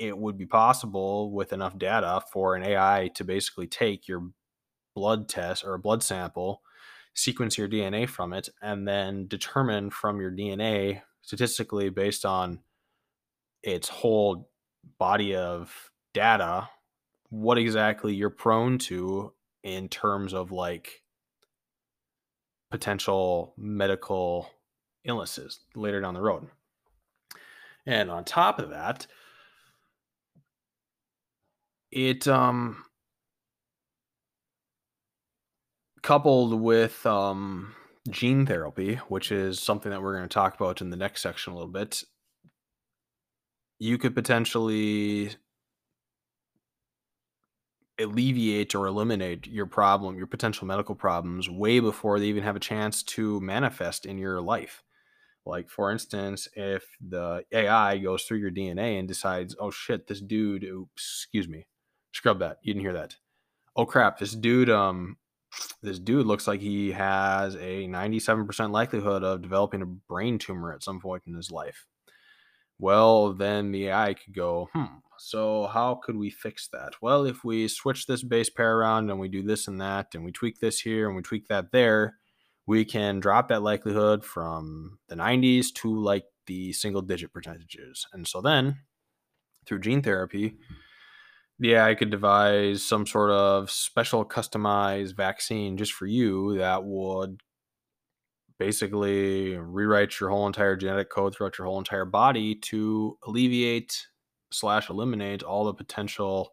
it 0.00 0.18
would 0.18 0.36
be 0.36 0.46
possible 0.46 1.30
with 1.30 1.52
enough 1.52 1.78
data 1.78 2.20
for 2.32 2.56
an 2.56 2.64
AI 2.64 3.12
to 3.14 3.22
basically 3.22 3.68
take 3.68 4.08
your 4.08 4.28
blood 4.96 5.28
test 5.28 5.62
or 5.64 5.74
a 5.74 5.78
blood 5.78 6.02
sample, 6.02 6.62
sequence 7.14 7.56
your 7.56 7.68
DNA 7.68 8.08
from 8.08 8.32
it, 8.32 8.48
and 8.62 8.88
then 8.88 9.28
determine 9.28 9.90
from 9.90 10.20
your 10.20 10.32
DNA 10.32 11.02
statistically 11.20 11.90
based 11.90 12.24
on 12.24 12.60
its 13.62 13.88
whole 13.88 14.48
body 14.98 15.36
of 15.36 15.90
data 16.14 16.68
what 17.28 17.58
exactly 17.58 18.14
you're 18.14 18.30
prone 18.30 18.78
to 18.78 19.32
in 19.62 19.88
terms 19.88 20.32
of 20.32 20.50
like 20.50 21.02
potential 22.70 23.52
medical 23.56 24.48
illnesses 25.04 25.60
later 25.74 26.00
down 26.00 26.14
the 26.14 26.20
road. 26.20 26.46
And 27.84 28.10
on 28.10 28.24
top 28.24 28.58
of 28.58 28.70
that, 28.70 29.06
it 31.90 32.26
um 32.28 32.85
coupled 36.06 36.60
with 36.60 37.04
um 37.04 37.74
gene 38.08 38.46
therapy, 38.46 38.94
which 39.08 39.32
is 39.32 39.58
something 39.58 39.90
that 39.90 40.00
we're 40.00 40.16
going 40.16 40.28
to 40.28 40.32
talk 40.32 40.54
about 40.54 40.80
in 40.80 40.90
the 40.90 40.96
next 40.96 41.20
section 41.20 41.52
a 41.52 41.56
little 41.56 41.68
bit, 41.68 42.04
you 43.80 43.98
could 43.98 44.14
potentially 44.14 45.30
alleviate 47.98 48.72
or 48.76 48.86
eliminate 48.86 49.48
your 49.48 49.66
problem, 49.66 50.16
your 50.16 50.28
potential 50.28 50.64
medical 50.64 50.94
problems, 50.94 51.50
way 51.50 51.80
before 51.80 52.20
they 52.20 52.26
even 52.26 52.44
have 52.44 52.54
a 52.54 52.60
chance 52.60 53.02
to 53.02 53.40
manifest 53.40 54.06
in 54.06 54.16
your 54.16 54.40
life. 54.40 54.84
Like, 55.44 55.68
for 55.68 55.90
instance, 55.90 56.46
if 56.54 56.84
the 57.00 57.44
AI 57.50 57.98
goes 57.98 58.22
through 58.22 58.38
your 58.38 58.52
DNA 58.52 58.96
and 59.00 59.08
decides, 59.08 59.56
oh 59.58 59.72
shit, 59.72 60.06
this 60.06 60.20
dude, 60.20 60.62
oops, 60.62 61.24
excuse 61.24 61.48
me, 61.48 61.66
scrub 62.12 62.38
that. 62.38 62.58
You 62.62 62.74
didn't 62.74 62.84
hear 62.84 62.92
that. 62.92 63.16
Oh 63.74 63.86
crap, 63.86 64.20
this 64.20 64.36
dude, 64.36 64.70
um, 64.70 65.16
this 65.82 65.98
dude 65.98 66.26
looks 66.26 66.46
like 66.46 66.60
he 66.60 66.92
has 66.92 67.54
a 67.56 67.86
97% 67.86 68.70
likelihood 68.70 69.22
of 69.22 69.42
developing 69.42 69.82
a 69.82 69.86
brain 69.86 70.38
tumor 70.38 70.72
at 70.72 70.82
some 70.82 71.00
point 71.00 71.22
in 71.26 71.34
his 71.34 71.50
life. 71.50 71.86
Well, 72.78 73.32
then 73.32 73.72
the 73.72 73.88
AI 73.88 74.14
could 74.14 74.34
go, 74.34 74.68
hmm, 74.72 74.98
so 75.18 75.66
how 75.66 76.00
could 76.02 76.16
we 76.16 76.30
fix 76.30 76.68
that? 76.72 76.92
Well, 77.00 77.24
if 77.24 77.42
we 77.42 77.68
switch 77.68 78.06
this 78.06 78.22
base 78.22 78.50
pair 78.50 78.76
around 78.78 79.10
and 79.10 79.18
we 79.18 79.28
do 79.28 79.42
this 79.42 79.66
and 79.66 79.80
that, 79.80 80.14
and 80.14 80.24
we 80.24 80.32
tweak 80.32 80.58
this 80.58 80.80
here 80.80 81.06
and 81.06 81.16
we 81.16 81.22
tweak 81.22 81.48
that 81.48 81.72
there, 81.72 82.16
we 82.66 82.84
can 82.84 83.20
drop 83.20 83.48
that 83.48 83.62
likelihood 83.62 84.24
from 84.24 84.98
the 85.08 85.14
90s 85.14 85.72
to 85.76 86.02
like 86.02 86.24
the 86.46 86.72
single 86.72 87.02
digit 87.02 87.32
percentages. 87.32 88.06
And 88.12 88.26
so 88.26 88.40
then 88.40 88.78
through 89.66 89.80
gene 89.80 90.02
therapy, 90.02 90.56
the 91.58 91.78
I 91.78 91.94
could 91.94 92.10
devise 92.10 92.82
some 92.82 93.06
sort 93.06 93.30
of 93.30 93.70
special 93.70 94.24
customized 94.24 95.16
vaccine 95.16 95.76
just 95.76 95.92
for 95.92 96.06
you 96.06 96.58
that 96.58 96.84
would 96.84 97.40
basically 98.58 99.56
rewrite 99.56 100.18
your 100.20 100.30
whole 100.30 100.46
entire 100.46 100.76
genetic 100.76 101.10
code 101.10 101.34
throughout 101.34 101.58
your 101.58 101.66
whole 101.66 101.78
entire 101.78 102.04
body 102.04 102.54
to 102.54 103.18
alleviate 103.26 104.06
slash 104.50 104.90
eliminate 104.90 105.42
all 105.42 105.64
the 105.64 105.74
potential 105.74 106.52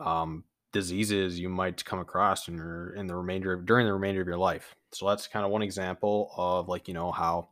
um, 0.00 0.44
diseases 0.72 1.38
you 1.38 1.48
might 1.48 1.84
come 1.84 1.98
across 1.98 2.48
in 2.48 2.56
your 2.56 2.94
in 2.94 3.06
the 3.06 3.14
remainder 3.14 3.52
of, 3.52 3.66
during 3.66 3.86
the 3.86 3.92
remainder 3.92 4.20
of 4.20 4.26
your 4.26 4.38
life. 4.38 4.74
So 4.92 5.08
that's 5.08 5.26
kind 5.28 5.44
of 5.44 5.50
one 5.52 5.62
example 5.62 6.32
of 6.36 6.68
like 6.68 6.88
you 6.88 6.94
know 6.94 7.12
how 7.12 7.50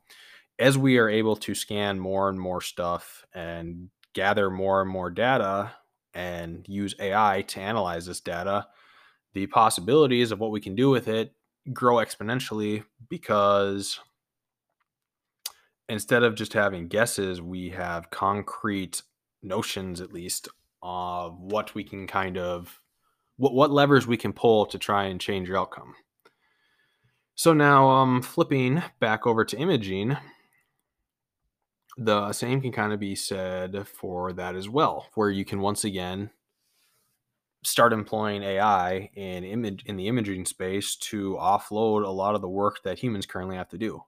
as 0.59 0.77
we 0.77 0.99
are 0.99 1.09
able 1.09 1.37
to 1.37 1.55
scan 1.55 1.99
more 1.99 2.29
and 2.29 2.39
more 2.39 2.61
stuff 2.61 3.25
and 3.35 3.89
gather 4.15 4.51
more 4.51 4.81
and 4.81 4.91
more 4.91 5.11
data 5.11 5.73
and 6.15 6.67
use 6.69 6.95
AI 6.99 7.43
to 7.49 7.61
analyze 7.61 8.07
this 8.07 8.21
data, 8.21 8.67
the 9.35 9.47
possibilities 9.47 10.33
of 10.33 10.41
what 10.41 10.51
we 10.51 10.61
can 10.61 10.75
do 10.75 10.91
with 10.91 11.09
it 11.09 11.35
grow 11.73 11.97
exponentially 11.97 12.85
because 13.09 14.01
instead 15.89 16.23
of 16.23 16.35
just 16.35 16.53
having 16.53 16.89
guesses, 16.89 17.43
we 17.43 17.71
have 17.71 18.11
concrete 18.11 19.03
notions, 19.43 20.01
at 20.01 20.13
least, 20.13 20.49
of 20.83 21.39
what 21.39 21.75
we 21.75 21.85
can 21.85 22.07
kind 22.07 22.39
of 22.39 22.81
what 23.37 23.55
what 23.55 23.71
levers 23.71 24.07
we 24.07 24.17
can 24.17 24.33
pull 24.33 24.67
to 24.67 24.79
try 24.79 25.05
and 25.05 25.21
change 25.21 25.49
your 25.49 25.59
outcome. 25.59 25.95
So 27.35 27.53
now, 27.55 27.89
um, 27.89 28.23
flipping 28.23 28.83
back 29.01 29.27
over 29.27 29.45
to 29.45 29.57
imaging, 29.57 30.17
the 32.01 32.33
same 32.33 32.63
can 32.63 32.73
kind 32.73 32.95
of 32.95 32.99
be 32.99 33.15
said 33.15 33.87
for 33.87 34.33
that 34.33 34.57
as 34.57 34.69
well, 34.69 35.07
where 35.15 35.31
you 35.31 35.45
can 35.45 35.61
once 35.61 35.85
again 35.85 36.31
start 37.63 37.93
employing 37.93 38.43
AI 38.43 39.11
in 39.15 39.45
image 39.45 39.85
in 39.85 39.97
the 39.97 40.09
imaging 40.09 40.47
space 40.47 40.97
to 40.97 41.35
offload 41.35 42.07
a 42.07 42.11
lot 42.11 42.35
of 42.35 42.41
the 42.41 42.49
work 42.49 42.83
that 42.85 42.99
humans 42.99 43.27
currently 43.27 43.57
have 43.57 43.69
to 43.69 43.77
do. 43.77 44.03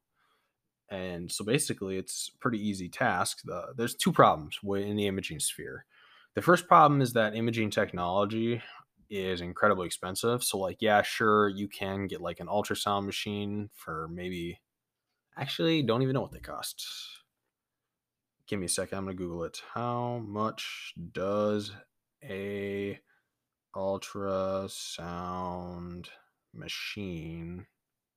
And 0.88 1.30
so 1.30 1.44
basically, 1.44 1.98
it's 1.98 2.30
pretty 2.30 2.66
easy 2.66 2.88
task. 2.88 3.42
The, 3.44 3.74
there's 3.76 3.94
two 3.94 4.12
problems 4.12 4.58
in 4.62 4.96
the 4.96 5.06
imaging 5.06 5.40
sphere. 5.40 5.84
The 6.34 6.42
first 6.42 6.66
problem 6.66 7.02
is 7.02 7.12
that 7.12 7.36
imaging 7.36 7.70
technology 7.70 8.62
is 9.10 9.42
incredibly 9.42 9.86
expensive. 9.86 10.42
So, 10.42 10.58
like, 10.58 10.78
yeah, 10.80 11.02
sure, 11.02 11.50
you 11.50 11.68
can 11.68 12.06
get 12.06 12.22
like 12.22 12.40
an 12.40 12.46
ultrasound 12.46 13.04
machine 13.04 13.68
for 13.74 14.08
maybe, 14.10 14.60
actually, 15.36 15.82
don't 15.82 16.02
even 16.02 16.14
know 16.14 16.22
what 16.22 16.32
they 16.32 16.40
cost. 16.40 17.21
Give 18.46 18.58
me 18.58 18.66
a 18.66 18.68
second. 18.68 18.98
I'm 18.98 19.06
to 19.06 19.14
Google 19.14 19.44
it. 19.44 19.62
How 19.74 20.22
much 20.26 20.92
does 21.12 21.72
a 22.22 23.00
ultrasound 23.74 26.08
machine 26.52 27.66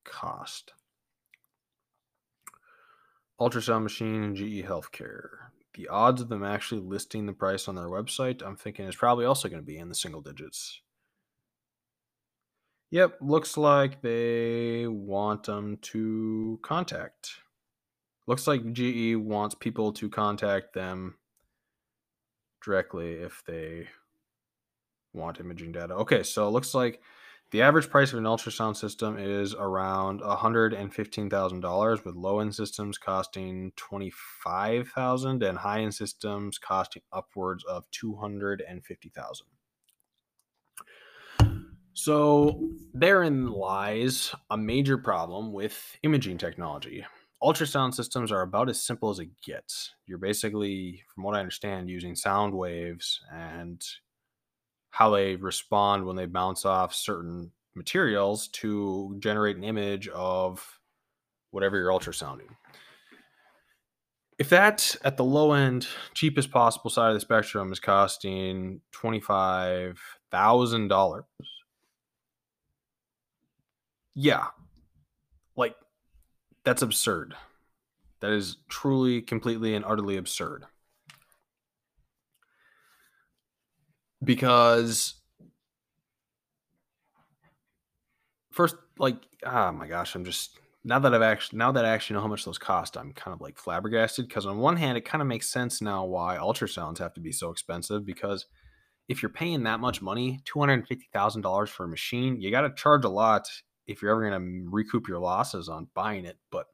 cost? 0.04 0.74
Ultrasound 3.40 3.82
machine 3.82 4.22
and 4.22 4.36
GE 4.36 4.64
Healthcare. 4.64 5.28
The 5.74 5.88
odds 5.88 6.22
of 6.22 6.28
them 6.28 6.42
actually 6.42 6.80
listing 6.80 7.26
the 7.26 7.34
price 7.34 7.68
on 7.68 7.74
their 7.74 7.88
website, 7.88 8.42
I'm 8.42 8.56
thinking, 8.56 8.86
is 8.86 8.96
probably 8.96 9.26
also 9.26 9.48
going 9.48 9.60
to 9.60 9.66
be 9.66 9.78
in 9.78 9.90
the 9.90 9.94
single 9.94 10.22
digits. 10.22 10.80
Yep, 12.90 13.18
looks 13.20 13.56
like 13.56 14.00
they 14.00 14.86
want 14.86 15.44
them 15.44 15.78
to 15.82 16.58
contact. 16.62 17.40
Looks 18.26 18.46
like 18.46 18.72
GE 18.72 19.16
wants 19.16 19.54
people 19.54 19.92
to 19.94 20.08
contact 20.08 20.74
them 20.74 21.14
directly 22.64 23.12
if 23.14 23.42
they 23.46 23.86
want 25.12 25.40
imaging 25.40 25.72
data. 25.72 25.94
Okay, 25.94 26.22
so 26.22 26.48
it 26.48 26.50
looks 26.50 26.74
like 26.74 27.00
the 27.52 27.62
average 27.62 27.88
price 27.88 28.12
of 28.12 28.18
an 28.18 28.24
ultrasound 28.24 28.76
system 28.76 29.16
is 29.16 29.54
around 29.54 30.20
$115,000 30.20 32.04
with 32.04 32.16
low 32.16 32.40
end 32.40 32.54
systems 32.54 32.98
costing 32.98 33.72
25,000 33.76 35.42
and 35.44 35.58
high 35.58 35.80
end 35.82 35.94
systems 35.94 36.58
costing 36.58 37.02
upwards 37.12 37.62
of 37.64 37.88
250,000. 37.92 39.46
So 41.94 42.68
therein 42.92 43.46
lies 43.52 44.34
a 44.50 44.56
major 44.56 44.98
problem 44.98 45.52
with 45.52 45.96
imaging 46.02 46.38
technology. 46.38 47.06
Ultrasound 47.42 47.94
systems 47.94 48.32
are 48.32 48.42
about 48.42 48.68
as 48.68 48.82
simple 48.82 49.10
as 49.10 49.18
it 49.18 49.28
gets. 49.44 49.94
You're 50.06 50.18
basically, 50.18 51.02
from 51.14 51.24
what 51.24 51.36
I 51.36 51.40
understand, 51.40 51.90
using 51.90 52.16
sound 52.16 52.54
waves 52.54 53.20
and 53.32 53.82
how 54.90 55.10
they 55.10 55.36
respond 55.36 56.06
when 56.06 56.16
they 56.16 56.26
bounce 56.26 56.64
off 56.64 56.94
certain 56.94 57.52
materials 57.74 58.48
to 58.48 59.16
generate 59.18 59.56
an 59.56 59.64
image 59.64 60.08
of 60.08 60.80
whatever 61.50 61.76
you're 61.76 61.90
ultrasounding. 61.90 62.48
If 64.38 64.50
that 64.50 64.94
at 65.04 65.16
the 65.16 65.24
low 65.24 65.52
end, 65.52 65.88
cheapest 66.14 66.50
possible 66.50 66.90
side 66.90 67.08
of 67.08 67.14
the 67.14 67.20
spectrum 67.20 67.72
is 67.72 67.80
costing 67.80 68.82
$25,000, 68.94 71.22
yeah, 74.14 74.46
like 75.56 75.74
that's 76.66 76.82
absurd. 76.82 77.34
That 78.20 78.32
is 78.32 78.56
truly, 78.68 79.22
completely, 79.22 79.76
and 79.76 79.84
utterly 79.84 80.16
absurd. 80.16 80.64
Because 84.24 85.14
first, 88.50 88.74
like, 88.98 89.16
oh 89.44 89.70
my 89.70 89.86
gosh, 89.86 90.16
I'm 90.16 90.24
just 90.24 90.58
now 90.82 90.98
that 90.98 91.14
I've 91.14 91.22
actually 91.22 91.58
now 91.58 91.70
that 91.70 91.84
I 91.84 91.90
actually 91.90 92.14
know 92.14 92.22
how 92.22 92.26
much 92.26 92.44
those 92.44 92.58
cost, 92.58 92.96
I'm 92.96 93.12
kind 93.12 93.32
of 93.32 93.40
like 93.40 93.58
flabbergasted. 93.58 94.26
Because 94.26 94.44
on 94.44 94.58
one 94.58 94.76
hand, 94.76 94.98
it 94.98 95.04
kind 95.04 95.22
of 95.22 95.28
makes 95.28 95.48
sense 95.48 95.80
now 95.80 96.04
why 96.04 96.36
ultrasounds 96.36 96.98
have 96.98 97.14
to 97.14 97.20
be 97.20 97.30
so 97.30 97.50
expensive. 97.50 98.04
Because 98.04 98.46
if 99.08 99.22
you're 99.22 99.30
paying 99.30 99.62
that 99.62 99.78
much 99.78 100.02
money, 100.02 100.40
two 100.44 100.58
hundred 100.58 100.84
fifty 100.88 101.06
thousand 101.12 101.42
dollars 101.42 101.70
for 101.70 101.84
a 101.84 101.88
machine, 101.88 102.40
you 102.40 102.50
got 102.50 102.62
to 102.62 102.74
charge 102.74 103.04
a 103.04 103.08
lot 103.08 103.48
if 103.86 104.02
you're 104.02 104.10
ever 104.10 104.28
going 104.28 104.64
to 104.64 104.70
recoup 104.70 105.08
your 105.08 105.18
losses 105.18 105.68
on 105.68 105.88
buying 105.94 106.24
it. 106.24 106.38
But 106.50 106.66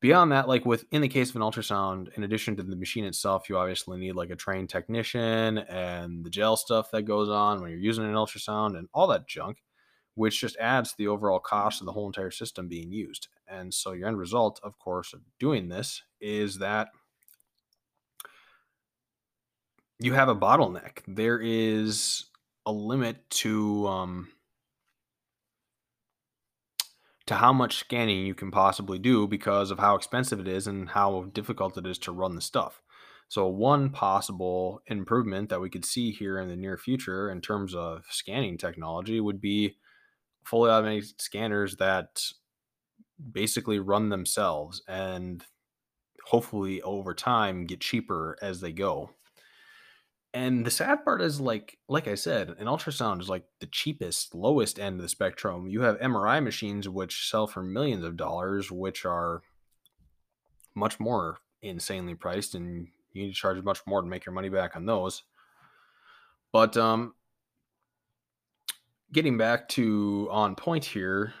beyond 0.00 0.32
that, 0.32 0.48
like 0.48 0.66
with 0.66 0.84
in 0.90 1.00
the 1.00 1.08
case 1.08 1.30
of 1.30 1.36
an 1.36 1.42
ultrasound, 1.42 2.12
in 2.16 2.24
addition 2.24 2.56
to 2.56 2.62
the 2.62 2.76
machine 2.76 3.04
itself, 3.04 3.48
you 3.48 3.56
obviously 3.56 3.98
need 3.98 4.16
like 4.16 4.30
a 4.30 4.36
trained 4.36 4.68
technician 4.68 5.58
and 5.58 6.24
the 6.24 6.30
gel 6.30 6.56
stuff 6.56 6.90
that 6.90 7.02
goes 7.02 7.28
on 7.28 7.60
when 7.60 7.70
you're 7.70 7.78
using 7.78 8.04
an 8.04 8.14
ultrasound 8.14 8.76
and 8.76 8.88
all 8.92 9.06
that 9.06 9.28
junk, 9.28 9.62
which 10.14 10.40
just 10.40 10.56
adds 10.58 10.90
to 10.90 10.98
the 10.98 11.08
overall 11.08 11.38
cost 11.38 11.80
of 11.80 11.86
the 11.86 11.92
whole 11.92 12.06
entire 12.06 12.30
system 12.30 12.68
being 12.68 12.92
used. 12.92 13.28
And 13.46 13.72
so 13.72 13.92
your 13.92 14.08
end 14.08 14.18
result, 14.18 14.60
of 14.62 14.78
course, 14.78 15.12
of 15.12 15.20
doing 15.38 15.68
this 15.68 16.02
is 16.20 16.58
that 16.58 16.88
you 20.00 20.14
have 20.14 20.28
a 20.28 20.34
bottleneck. 20.34 20.98
There 21.06 21.38
is 21.40 22.24
a 22.66 22.72
limit 22.72 23.28
to 23.30 23.86
um, 23.86 24.28
to 27.32 27.38
how 27.38 27.52
much 27.52 27.76
scanning 27.76 28.26
you 28.26 28.34
can 28.34 28.50
possibly 28.50 28.98
do 28.98 29.26
because 29.26 29.70
of 29.70 29.78
how 29.78 29.94
expensive 29.94 30.38
it 30.38 30.46
is 30.46 30.66
and 30.66 30.90
how 30.90 31.22
difficult 31.32 31.78
it 31.78 31.86
is 31.86 31.98
to 31.98 32.12
run 32.12 32.34
the 32.34 32.42
stuff. 32.42 32.82
So, 33.28 33.46
one 33.46 33.88
possible 33.88 34.82
improvement 34.86 35.48
that 35.48 35.60
we 35.60 35.70
could 35.70 35.86
see 35.86 36.10
here 36.12 36.38
in 36.38 36.48
the 36.48 36.56
near 36.56 36.76
future 36.76 37.30
in 37.30 37.40
terms 37.40 37.74
of 37.74 38.04
scanning 38.10 38.58
technology 38.58 39.18
would 39.18 39.40
be 39.40 39.78
fully 40.44 40.70
automated 40.70 41.20
scanners 41.22 41.76
that 41.76 42.22
basically 43.32 43.78
run 43.78 44.10
themselves 44.10 44.82
and 44.86 45.46
hopefully 46.26 46.82
over 46.82 47.14
time 47.14 47.64
get 47.64 47.80
cheaper 47.80 48.36
as 48.42 48.60
they 48.60 48.72
go. 48.72 49.10
And 50.34 50.64
the 50.64 50.70
sad 50.70 51.04
part 51.04 51.20
is 51.20 51.40
like 51.40 51.78
like 51.88 52.08
I 52.08 52.14
said, 52.14 52.50
an 52.58 52.66
ultrasound 52.66 53.20
is 53.20 53.28
like 53.28 53.44
the 53.60 53.66
cheapest, 53.66 54.34
lowest 54.34 54.78
end 54.78 54.96
of 54.96 55.02
the 55.02 55.08
spectrum. 55.08 55.68
You 55.68 55.82
have 55.82 56.00
MRI 56.00 56.42
machines 56.42 56.88
which 56.88 57.28
sell 57.28 57.46
for 57.46 57.62
millions 57.62 58.04
of 58.04 58.16
dollars, 58.16 58.70
which 58.70 59.04
are 59.04 59.42
much 60.74 60.98
more 60.98 61.38
insanely 61.60 62.14
priced 62.14 62.54
and 62.54 62.88
you 63.12 63.24
need 63.24 63.28
to 63.28 63.34
charge 63.34 63.62
much 63.62 63.86
more 63.86 64.00
to 64.00 64.08
make 64.08 64.24
your 64.24 64.34
money 64.34 64.48
back 64.48 64.74
on 64.74 64.86
those. 64.86 65.22
But 66.50 66.78
um 66.78 67.14
getting 69.12 69.36
back 69.36 69.68
to 69.68 70.28
on 70.30 70.54
point 70.56 70.86
here, 70.86 71.34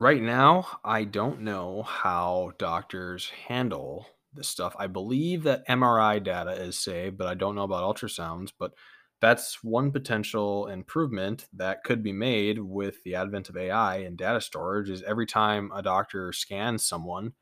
right 0.00 0.20
now 0.20 0.80
I 0.84 1.04
don't 1.04 1.42
know 1.42 1.84
how 1.84 2.54
doctors 2.58 3.30
handle 3.46 4.08
this 4.34 4.48
stuff. 4.48 4.74
I 4.78 4.86
believe 4.86 5.42
that 5.44 5.66
MRI 5.68 6.22
data 6.22 6.52
is 6.52 6.78
saved, 6.78 7.18
but 7.18 7.26
I 7.26 7.34
don't 7.34 7.54
know 7.54 7.62
about 7.62 7.96
ultrasounds. 7.96 8.52
But 8.58 8.72
that's 9.20 9.62
one 9.62 9.90
potential 9.90 10.66
improvement 10.66 11.46
that 11.54 11.84
could 11.84 12.02
be 12.02 12.12
made 12.12 12.58
with 12.58 13.02
the 13.04 13.14
advent 13.14 13.48
of 13.48 13.56
AI 13.56 13.96
and 13.98 14.18
data 14.18 14.40
storage 14.40 14.90
is 14.90 15.02
every 15.02 15.26
time 15.26 15.70
a 15.74 15.82
doctor 15.82 16.32
scans 16.32 16.84
someone, 16.84 17.32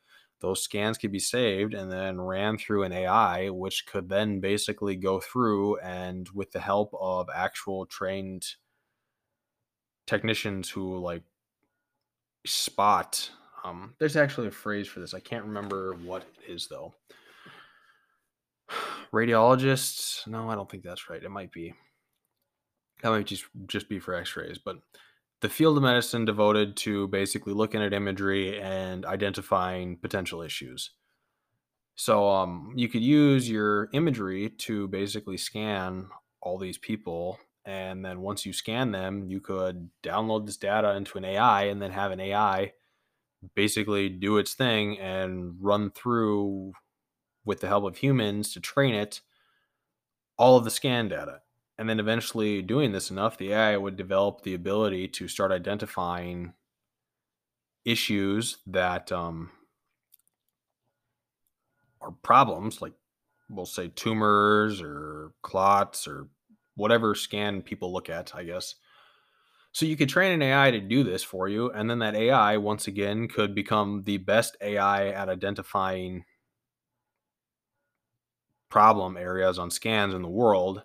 those 0.40 0.62
scans 0.62 0.98
could 0.98 1.12
be 1.12 1.18
saved 1.18 1.74
and 1.74 1.90
then 1.90 2.20
ran 2.20 2.59
through 2.59 2.83
an 2.83 2.92
AI, 2.92 3.48
which 3.48 3.87
could 3.87 4.09
then 4.09 4.40
basically 4.40 4.96
go 4.96 5.20
through 5.20 5.78
and 5.78 6.28
with 6.35 6.52
the 6.52 6.61
help 6.61 6.92
of 7.00 7.28
actual 7.35 7.87
trained 7.87 8.46
technicians 10.07 10.68
who 10.68 10.98
like 10.98 11.22
spot 12.44 13.31
um, 13.64 13.94
there's 13.98 14.16
actually 14.16 14.48
a 14.48 14.53
phrase 14.53 14.88
for 14.88 15.01
this. 15.01 15.14
I 15.14 15.20
can't 15.20 15.44
remember 15.44 15.94
what 16.05 16.22
it 16.22 16.51
is 16.53 16.66
though. 16.68 16.94
Radiologists? 19.12 20.27
No, 20.27 20.48
I 20.48 20.55
don't 20.55 20.70
think 20.70 20.83
that's 20.83 21.09
right. 21.09 21.22
It 21.22 21.31
might 21.31 21.53
be. 21.53 21.75
That 23.03 23.11
might 23.11 23.27
just 23.27 23.44
just 23.66 23.88
be 23.88 23.98
for 23.98 24.14
X-rays, 24.14 24.59
but 24.59 24.77
the 25.40 25.48
field 25.48 25.77
of 25.77 25.83
medicine 25.83 26.25
devoted 26.25 26.77
to 26.77 27.09
basically 27.09 27.53
looking 27.53 27.83
at 27.83 27.92
imagery 27.92 28.61
and 28.61 29.05
identifying 29.05 29.96
potential 29.96 30.40
issues. 30.40 30.90
So 31.96 32.29
um, 32.29 32.72
you 32.77 32.88
could 32.88 33.03
use 33.03 33.51
your 33.51 33.88
imagery 33.92 34.51
to 34.51 34.87
basically 34.88 35.37
scan 35.37 36.07
all 36.40 36.59
these 36.59 36.79
people, 36.79 37.38
and 37.64 38.05
then 38.05 38.20
once 38.20 38.46
you 38.46 38.53
scan 38.53 38.92
them, 38.92 39.25
you 39.29 39.40
could 39.40 39.90
download 40.03 40.46
this 40.46 40.57
data 40.57 40.94
into 40.94 41.18
an 41.18 41.25
AI, 41.25 41.64
and 41.64 41.83
then 41.83 41.90
have 41.90 42.12
an 42.12 42.20
AI 42.20 42.72
basically 43.55 44.09
do 44.09 44.38
its 44.38 44.55
thing 44.55 44.98
and 44.98 45.57
run 45.61 45.90
through 45.90 46.72
with 47.44 47.61
the 47.61 47.68
help 47.68 47.85
of 47.85 47.96
humans 47.96 48.52
to 48.52 48.61
train 48.61 48.94
it 48.94 49.20
all 50.38 50.57
of 50.57 50.64
the 50.64 50.70
scan 50.70 51.09
data. 51.09 51.40
And 51.78 51.88
then 51.88 52.00
eventually 52.00 52.62
doing 52.62 52.92
this 52.92 53.11
enough, 53.11 53.38
the 53.38 53.52
AI 53.52 53.76
would 53.76 53.96
develop 53.96 54.42
the 54.42 54.55
ability 54.55 55.09
to 55.09 55.28
start 55.28 55.50
identifying 55.52 56.55
issues 57.85 58.59
that 58.66 59.11
um, 59.11 59.50
are 62.00 62.12
problems, 62.22 62.81
like 62.81 62.92
we'll 63.48 63.66
say 63.66 63.88
tumors 63.88 64.81
or 64.81 65.33
clots 65.42 66.07
or 66.07 66.28
whatever 66.74 67.14
scan 67.14 67.62
people 67.62 67.92
look 67.92 68.09
at, 68.09 68.35
I 68.35 68.44
guess. 68.44 68.74
So 69.72 69.87
you 69.87 69.96
could 69.96 70.11
train 70.11 70.32
an 70.32 70.42
AI 70.42 70.70
to 70.70 70.80
do 70.80 71.02
this 71.02 71.22
for 71.22 71.48
you, 71.48 71.70
and 71.70 71.88
then 71.88 72.00
that 72.00 72.14
AI 72.14 72.58
once 72.58 72.87
again 72.87 73.26
could 73.26 73.54
become 73.54 74.02
the 74.02 74.18
best 74.18 74.56
AI 74.61 75.08
at 75.08 75.30
identifying 75.30 76.24
problem 78.68 79.16
areas 79.16 79.58
on 79.58 79.70
scans 79.70 80.14
in 80.14 80.22
the 80.22 80.28
world. 80.28 80.82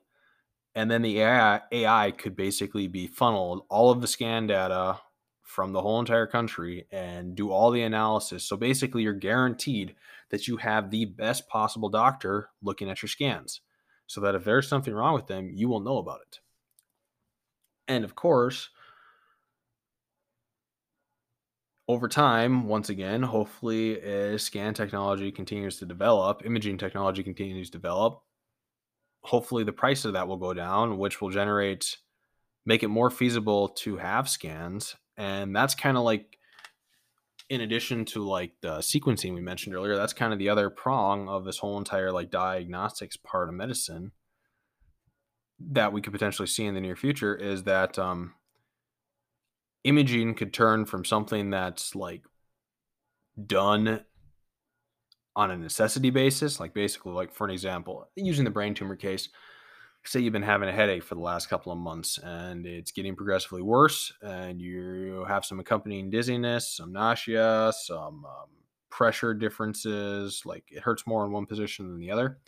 And 0.76 0.90
then 0.90 1.02
the 1.02 1.20
AI, 1.22 1.62
AI 1.72 2.12
could 2.12 2.36
basically 2.36 2.88
be 2.88 3.08
funneled 3.08 3.64
all 3.70 3.92
of 3.92 4.02
the 4.02 4.08
scan 4.08 4.48
data 4.48 5.00
from 5.44 5.74
the 5.74 5.82
whole 5.82 6.00
entire 6.00 6.28
country 6.28 6.86
and 6.92 7.36
do 7.36 7.52
all 7.52 7.72
the 7.72 7.82
analysis. 7.82 8.44
So 8.44 8.58
basically, 8.58 9.04
you're 9.04 9.14
guaranteed 9.14 9.96
that 10.30 10.48
you 10.48 10.58
have 10.58 10.92
the 10.92 11.06
best 11.06 11.48
possible 11.48 11.90
doctor 11.90 12.50
looking 12.62 12.90
at 12.90 13.02
your 13.02 13.10
scans 13.10 13.62
so 14.06 14.22
that 14.22 14.36
if 14.36 14.44
there's 14.44 14.68
something 14.68 14.94
wrong 14.94 15.14
with 15.14 15.28
them, 15.28 15.50
you 15.52 15.68
will 15.68 15.80
know 15.80 15.98
about 15.98 16.22
it. 16.28 16.40
And 17.88 18.04
of 18.04 18.16
course, 18.16 18.70
over 21.88 22.08
time, 22.08 22.68
once 22.68 22.90
again, 22.90 23.24
hopefully, 23.24 24.02
as 24.02 24.44
scan 24.44 24.74
technology 24.74 25.32
continues 25.32 25.78
to 25.78 25.86
develop, 25.86 26.46
imaging 26.46 26.78
technology 26.78 27.24
continues 27.24 27.70
to 27.70 27.78
develop, 27.78 28.22
hopefully 29.22 29.64
the 29.64 29.72
price 29.72 30.04
of 30.06 30.14
that 30.14 30.28
will 30.28 30.38
go 30.38 30.54
down, 30.54 30.98
which 30.98 31.22
will 31.22 31.30
generate, 31.30 31.98
make 32.66 32.84
it 32.84 32.90
more 32.90 33.10
feasible 33.10 33.70
to 33.70 33.98
have 33.98 34.28
scans. 34.28 34.96
And 35.16 35.56
that's 35.56 35.76
kind 35.76 35.98
of 35.98 36.04
like, 36.04 36.38
in 37.50 37.62
addition 37.62 38.04
to 38.06 38.24
like 38.24 38.52
the 38.62 38.80
sequencing 38.80 39.34
we 39.34 39.42
mentioned 39.42 39.74
earlier, 39.74 39.96
that's 39.96 40.14
kind 40.14 40.34
of 40.34 40.40
the 40.40 40.50
other 40.50 40.70
prong 40.70 41.30
of 41.30 41.46
this 41.46 41.60
whole 41.60 41.78
entire 41.78 42.12
like 42.12 42.30
diagnostics 42.30 43.16
part 43.16 43.48
of 43.48 43.56
medicine 43.56 44.12
that 45.60 45.92
we 45.94 46.02
could 46.02 46.14
potentially 46.14 46.48
see 46.48 46.66
in 46.66 46.76
the 46.76 46.82
near 46.82 46.96
future 46.96 47.36
is 47.36 47.64
that 47.64 47.98
um, 47.98 48.34
imaging 49.84 50.36
could 50.36 50.54
turn 50.54 50.86
from 50.86 51.06
something 51.06 51.50
that's 51.50 51.96
like 51.96 52.24
done 53.46 54.04
on 55.36 55.52
a 55.52 55.58
necessity 55.58 56.10
basis, 56.10 56.60
like 56.60 56.74
basically, 56.74 57.12
like 57.12 57.34
for 57.34 57.46
an 57.46 57.52
example, 57.52 58.10
using 58.16 58.44
the 58.44 58.52
brain 58.52 58.74
tumor 58.74 58.96
case, 58.96 59.30
say 60.08 60.20
you've 60.20 60.34
been 60.34 60.42
having 60.42 60.70
a 60.70 60.74
headache 60.74 61.04
for 61.04 61.16
the 61.16 61.22
last 61.22 61.50
couple 61.50 61.72
of 61.72 61.78
months 61.78 62.18
and 62.20 62.66
it's 62.66 62.92
getting 62.92 63.16
progressively 63.16 63.62
worse 63.62 64.14
and 64.22 64.62
you 64.62 65.26
have 65.28 65.44
some 65.44 65.60
accompanying 65.60 66.10
dizziness 66.10 66.78
some 66.78 66.94
nausea 66.94 67.72
some 67.78 68.26
um, 68.26 68.48
pressure 68.90 69.34
differences 69.34 70.44
like 70.46 70.64
it 70.72 70.82
hurts 70.82 71.06
more 71.06 71.26
in 71.26 71.32
one 71.32 71.46
position 71.46 71.88
than 71.90 72.00
the 72.00 72.12
other. 72.12 72.40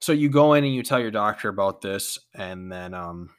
So 0.00 0.12
you 0.12 0.28
go 0.28 0.54
in 0.54 0.64
and 0.64 0.74
you 0.74 0.82
tell 0.82 1.00
your 1.00 1.10
doctor 1.10 1.48
about 1.48 1.80
this 1.80 2.18
and 2.34 2.70
then 2.70 2.94
um 2.94 3.30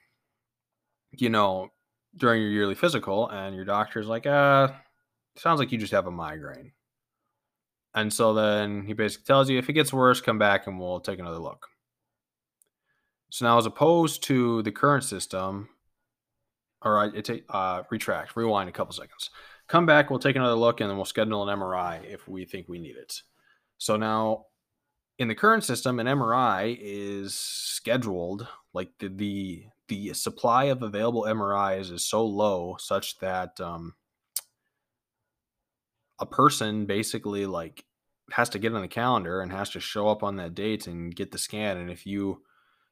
you 1.11 1.29
know 1.29 1.69
during 2.17 2.41
your 2.41 2.51
yearly 2.51 2.75
physical 2.75 3.29
and 3.29 3.55
your 3.55 3.65
doctor's 3.65 4.07
like 4.07 4.25
uh 4.25 4.69
sounds 5.37 5.59
like 5.59 5.71
you 5.71 5.77
just 5.77 5.91
have 5.91 6.07
a 6.07 6.11
migraine. 6.11 6.71
And 7.93 8.11
so 8.11 8.33
then 8.33 8.83
he 8.85 8.93
basically 8.93 9.25
tells 9.25 9.49
you 9.49 9.57
if 9.57 9.69
it 9.69 9.73
gets 9.73 9.93
worse 9.93 10.21
come 10.21 10.37
back 10.37 10.67
and 10.67 10.79
we'll 10.79 10.99
take 10.99 11.19
another 11.19 11.39
look. 11.39 11.67
So 13.29 13.45
now, 13.45 13.57
as 13.57 13.65
opposed 13.65 14.23
to 14.23 14.61
the 14.63 14.71
current 14.71 15.03
system, 15.03 15.69
all 16.81 16.91
right, 16.91 17.13
it 17.13 17.25
take 17.25 17.43
uh, 17.49 17.83
retract, 17.89 18.35
rewind 18.35 18.69
a 18.69 18.71
couple 18.71 18.93
seconds, 18.93 19.29
come 19.67 19.85
back, 19.85 20.09
we'll 20.09 20.19
take 20.19 20.35
another 20.35 20.55
look, 20.55 20.79
and 20.79 20.89
then 20.89 20.97
we'll 20.97 21.05
schedule 21.05 21.47
an 21.47 21.59
MRI 21.59 22.05
if 22.05 22.27
we 22.27 22.45
think 22.45 22.69
we 22.69 22.79
need 22.79 22.95
it. 22.95 23.21
So 23.77 23.97
now, 23.97 24.45
in 25.17 25.27
the 25.27 25.35
current 25.35 25.63
system, 25.63 25.99
an 25.99 26.07
MRI 26.07 26.77
is 26.79 27.33
scheduled 27.33 28.47
like 28.73 28.89
the 28.99 29.07
the, 29.07 29.65
the 29.87 30.13
supply 30.13 30.65
of 30.65 30.81
available 30.81 31.23
MRIs 31.23 31.91
is 31.91 32.07
so 32.07 32.25
low, 32.25 32.77
such 32.79 33.19
that 33.19 33.59
um, 33.59 33.93
a 36.19 36.25
person 36.25 36.85
basically 36.85 37.45
like 37.45 37.85
has 38.31 38.49
to 38.49 38.59
get 38.59 38.73
on 38.73 38.81
the 38.81 38.87
calendar 38.87 39.41
and 39.41 39.51
has 39.51 39.69
to 39.71 39.79
show 39.79 40.07
up 40.07 40.23
on 40.23 40.37
that 40.37 40.55
date 40.55 40.87
and 40.87 41.15
get 41.15 41.31
the 41.31 41.37
scan. 41.37 41.77
And 41.77 41.91
if 41.91 42.05
you 42.05 42.41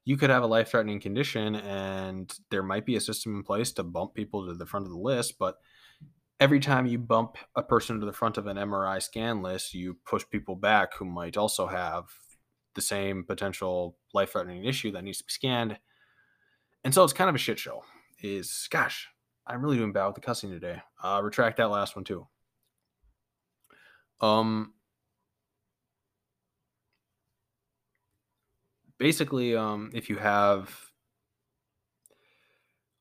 you 0.06 0.18
could 0.18 0.30
have 0.30 0.44
a 0.44 0.48
life 0.48 0.70
threatening 0.70 1.00
condition 1.00 1.56
and 1.56 2.34
there 2.52 2.64
might 2.64 2.86
be 2.86 2.98
a 2.98 3.02
system 3.02 3.36
in 3.36 3.44
place 3.44 3.72
to 3.72 3.84
bump 3.84 4.14
people 4.14 4.46
to 4.46 4.54
the 4.54 4.66
front 4.66 4.86
of 4.86 4.92
the 4.92 4.98
list, 4.98 5.40
but 5.40 5.60
every 6.40 6.60
time 6.60 6.86
you 6.86 7.00
bump 7.00 7.38
a 7.56 7.64
person 7.64 8.00
to 8.00 8.06
the 8.06 8.12
front 8.12 8.38
of 8.38 8.48
an 8.48 8.58
MRI 8.58 9.02
scan 9.02 9.42
list, 9.42 9.74
you 9.74 9.98
push 10.06 10.26
people 10.30 10.58
back 10.58 10.94
who 10.96 11.06
might 11.06 11.38
also 11.38 11.68
have 11.68 12.06
the 12.76 12.82
same 12.82 13.24
potential 13.24 13.98
life 14.14 14.34
threatening 14.34 14.66
issue 14.66 14.92
that 14.92 15.04
needs 15.04 15.20
to 15.20 15.24
be 15.24 15.32
scanned. 15.32 15.78
And 16.84 16.94
so 16.94 17.04
it's 17.04 17.14
kind 17.14 17.30
of 17.30 17.36
a 17.36 17.40
shit 17.40 17.60
show. 17.60 17.84
Is 18.22 18.68
gosh, 18.70 19.08
I'm 19.46 19.62
really 19.62 19.78
doing 19.78 19.92
bad 19.92 20.08
with 20.08 20.16
the 20.16 20.22
cussing 20.22 20.50
today. 20.50 20.82
Uh, 21.04 21.22
retract 21.24 21.58
that 21.58 21.70
last 21.70 21.96
one 21.96 22.06
too. 22.06 22.28
Um, 24.22 24.74
basically, 28.98 29.56
um, 29.56 29.92
if 29.94 30.10
you 30.10 30.16
have 30.18 30.74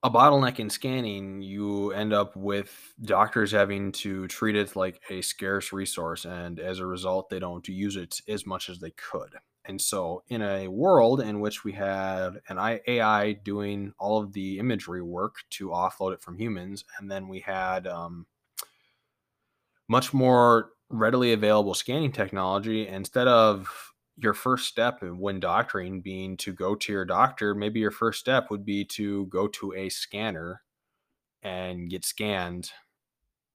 a 0.02 0.10
bottleneck 0.10 0.58
in 0.58 0.68
scanning, 0.68 1.42
you 1.42 1.92
end 1.92 2.12
up 2.12 2.34
with 2.34 2.92
doctors 3.02 3.52
having 3.52 3.92
to 3.92 4.26
treat 4.26 4.56
it 4.56 4.74
like 4.74 5.00
a 5.10 5.22
scarce 5.22 5.72
resource, 5.72 6.24
and 6.24 6.58
as 6.58 6.80
a 6.80 6.86
result, 6.86 7.30
they 7.30 7.38
don't 7.38 7.66
use 7.68 7.94
it 7.94 8.20
as 8.26 8.44
much 8.44 8.68
as 8.68 8.80
they 8.80 8.90
could. 8.90 9.36
And 9.64 9.80
so, 9.80 10.24
in 10.28 10.42
a 10.42 10.66
world 10.68 11.20
in 11.20 11.40
which 11.40 11.62
we 11.62 11.72
had 11.72 12.40
an 12.48 12.58
AI 12.86 13.32
doing 13.32 13.92
all 13.98 14.18
of 14.18 14.32
the 14.32 14.58
imagery 14.58 15.02
work 15.02 15.36
to 15.50 15.68
offload 15.68 16.14
it 16.14 16.22
from 16.22 16.36
humans, 16.36 16.84
and 16.98 17.10
then 17.10 17.28
we 17.28 17.40
had 17.40 17.86
um, 17.86 18.26
much 19.88 20.12
more 20.12 20.70
readily 20.90 21.32
available 21.32 21.74
scanning 21.74 22.12
technology, 22.12 22.86
instead 22.86 23.28
of 23.28 23.92
your 24.16 24.34
first 24.34 24.68
step 24.68 25.02
when 25.02 25.40
doctoring 25.40 26.00
being 26.00 26.36
to 26.36 26.52
go 26.52 26.74
to 26.74 26.92
your 26.92 27.04
doctor, 27.04 27.54
maybe 27.54 27.80
your 27.80 27.90
first 27.90 28.20
step 28.20 28.50
would 28.50 28.64
be 28.64 28.84
to 28.84 29.26
go 29.26 29.48
to 29.48 29.72
a 29.74 29.88
scanner 29.88 30.62
and 31.42 31.90
get 31.90 32.04
scanned. 32.04 32.70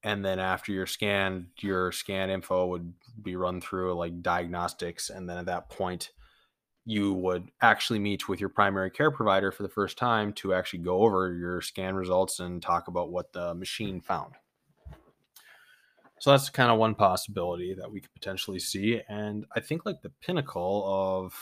And 0.04 0.26
then 0.26 0.39
after 0.39 0.72
you're 0.72 0.86
scanned, 0.86 1.48
your 1.60 1.91
scan 1.91 2.30
info 2.30 2.67
would 2.67 2.93
be 3.21 3.36
run 3.36 3.62
through 3.62 3.95
like 3.95 4.21
diagnostics. 4.21 5.10
And 5.10 5.30
then 5.30 5.38
at 5.38 5.45
that 5.45 5.69
point, 5.69 6.12
you 6.86 7.13
would 7.13 7.49
actually 7.62 7.99
meet 7.99 8.30
with 8.30 8.39
your 8.39 8.49
primary 8.49 8.89
care 8.89 9.12
provider 9.12 9.51
for 9.51 9.63
the 9.63 9.69
first 9.69 9.97
time 9.97 10.32
to 10.34 10.53
actually 10.53 10.80
go 10.80 11.03
over 11.03 11.34
your 11.34 11.62
scan 11.62 11.95
results 11.95 12.39
and 12.39 12.62
talk 12.62 12.88
about 12.88 13.12
what 13.12 13.34
the 13.34 13.53
machine 13.53 13.99
found. 13.99 14.34
So 16.19 16.32
that's 16.32 16.49
kind 16.49 16.71
of 16.71 16.80
one 16.80 16.95
possibility 16.95 17.75
that 17.75 17.91
we 17.91 18.01
could 18.01 18.13
potentially 18.13 18.60
see. 18.60 19.01
And 19.08 19.45
I 19.56 19.60
think 19.60 19.86
like 19.86 20.01
the 20.01 20.13
pinnacle 20.21 20.84
of 20.88 21.34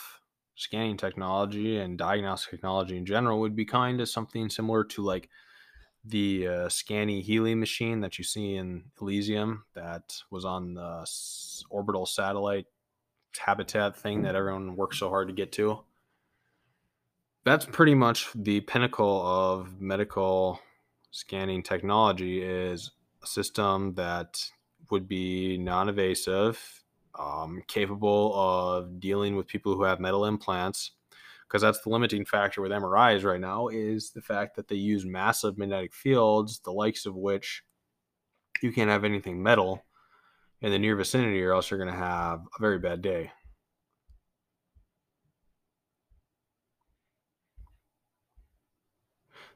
scanning 0.55 0.97
technology 0.97 1.77
and 1.77 1.97
diagnostic 1.97 2.51
technology 2.51 2.97
in 2.97 3.05
general 3.05 3.39
would 3.39 3.55
be 3.55 3.65
kind 3.65 4.01
of 4.01 4.09
something 4.09 4.49
similar 4.49 4.83
to 4.83 5.03
like 5.03 5.29
the 6.07 6.47
uh, 6.47 6.69
Scanny 6.69 7.21
Healy 7.21 7.55
machine 7.55 8.01
that 8.01 8.17
you 8.17 8.23
see 8.23 8.55
in 8.55 8.85
Elysium 9.01 9.65
that 9.73 10.15
was 10.29 10.45
on 10.45 10.73
the 10.75 11.05
orbital 11.69 12.05
satellite 12.05 12.67
habitat 13.37 13.97
thing 13.97 14.21
that 14.21 14.35
everyone 14.35 14.75
works 14.75 14.99
so 14.99 15.09
hard 15.09 15.27
to 15.27 15.33
get 15.33 15.51
to. 15.53 15.79
That's 17.43 17.65
pretty 17.65 17.93
much 17.93 18.29
the 18.33 18.61
pinnacle 18.61 19.21
of 19.25 19.79
medical 19.79 20.59
scanning 21.11 21.63
technology 21.63 22.41
is 22.41 22.91
a 23.23 23.27
system 23.27 23.93
that 23.95 24.43
would 24.89 25.07
be 25.07 25.57
non-invasive, 25.57 26.83
um, 27.17 27.61
capable 27.67 28.33
of 28.35 28.99
dealing 28.99 29.35
with 29.35 29.47
people 29.47 29.75
who 29.75 29.83
have 29.83 29.99
metal 29.99 30.25
implants, 30.25 30.91
because 31.47 31.61
that's 31.61 31.81
the 31.81 31.89
limiting 31.89 32.25
factor 32.25 32.61
with 32.61 32.71
MRIs 32.71 33.23
right 33.23 33.39
now 33.39 33.67
is 33.67 34.11
the 34.11 34.21
fact 34.21 34.55
that 34.55 34.67
they 34.67 34.75
use 34.75 35.05
massive 35.05 35.57
magnetic 35.57 35.93
fields, 35.93 36.59
the 36.59 36.71
likes 36.71 37.05
of 37.05 37.15
which 37.15 37.63
you 38.61 38.71
can't 38.71 38.89
have 38.89 39.03
anything 39.03 39.41
metal 39.41 39.85
in 40.61 40.71
the 40.71 40.79
near 40.79 40.95
vicinity, 40.95 41.41
or 41.43 41.53
else 41.53 41.69
you're 41.69 41.79
going 41.79 41.91
to 41.91 41.97
have 41.97 42.39
a 42.39 42.61
very 42.61 42.79
bad 42.79 43.01
day. 43.01 43.31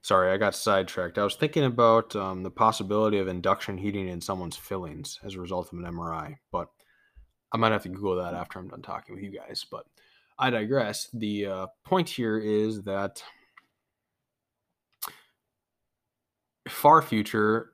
Sorry, 0.01 0.31
I 0.31 0.37
got 0.37 0.55
sidetracked. 0.55 1.17
I 1.17 1.23
was 1.23 1.35
thinking 1.35 1.65
about 1.65 2.15
um, 2.15 2.43
the 2.43 2.51
possibility 2.51 3.17
of 3.17 3.27
induction 3.27 3.77
heating 3.77 4.07
in 4.07 4.21
someone's 4.21 4.55
fillings 4.55 5.19
as 5.25 5.35
a 5.35 5.41
result 5.41 5.73
of 5.73 5.79
an 5.79 5.85
MRI, 5.85 6.37
but 6.51 6.69
I 7.51 7.57
might 7.57 7.73
have 7.73 7.83
to 7.83 7.89
Google 7.89 8.15
that 8.17 8.33
after 8.33 8.59
I'm 8.59 8.69
done 8.69 8.81
talking 8.81 9.15
with 9.15 9.23
you 9.23 9.31
guys. 9.31 9.65
But 9.69 9.85
I 10.39 10.49
digress. 10.49 11.09
The 11.13 11.45
uh, 11.45 11.67
point 11.83 12.07
here 12.07 12.39
is 12.39 12.81
that 12.83 13.21
far 16.69 17.01
future, 17.01 17.73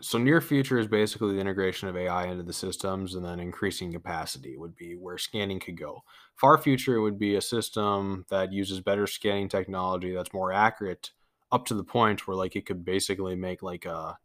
so 0.00 0.18
near 0.18 0.40
future 0.40 0.78
is 0.78 0.88
basically 0.88 1.34
the 1.34 1.40
integration 1.40 1.86
of 1.86 1.96
AI 1.96 2.26
into 2.26 2.42
the 2.42 2.52
systems 2.52 3.14
and 3.14 3.24
then 3.24 3.38
increasing 3.38 3.92
capacity 3.92 4.56
would 4.56 4.74
be 4.74 4.96
where 4.96 5.18
scanning 5.18 5.60
could 5.60 5.78
go. 5.78 6.02
Far 6.34 6.58
future 6.58 7.00
would 7.00 7.16
be 7.16 7.36
a 7.36 7.40
system 7.40 8.26
that 8.28 8.52
uses 8.52 8.80
better 8.80 9.06
scanning 9.06 9.48
technology 9.48 10.12
that's 10.12 10.32
more 10.32 10.52
accurate 10.52 11.12
up 11.52 11.64
to 11.66 11.74
the 11.74 11.84
point 11.84 12.26
where 12.26 12.36
like 12.36 12.56
it 12.56 12.66
could 12.66 12.84
basically 12.84 13.36
make 13.36 13.62
like 13.62 13.84
a 13.84 14.18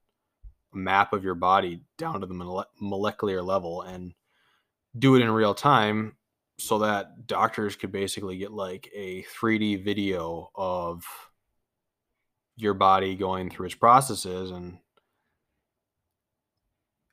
map 0.73 1.13
of 1.13 1.23
your 1.23 1.36
body 1.36 1.82
down 1.99 2.21
to 2.21 2.25
the 2.25 2.63
molecular 2.79 3.43
level 3.43 3.84
and 3.84 4.15
do 4.97 5.15
it 5.15 5.21
in 5.21 5.29
real 5.29 5.53
time 5.53 6.15
so 6.59 6.79
that 6.79 7.27
doctors 7.27 7.75
could 7.75 7.91
basically 7.91 8.37
get 8.37 8.51
like 8.51 8.89
a 8.93 9.23
3D 9.39 9.83
video 9.83 10.51
of 10.55 11.03
your 12.57 12.73
body 12.73 13.15
going 13.15 13.49
through 13.49 13.67
its 13.67 13.75
processes 13.75 14.51
and 14.51 14.77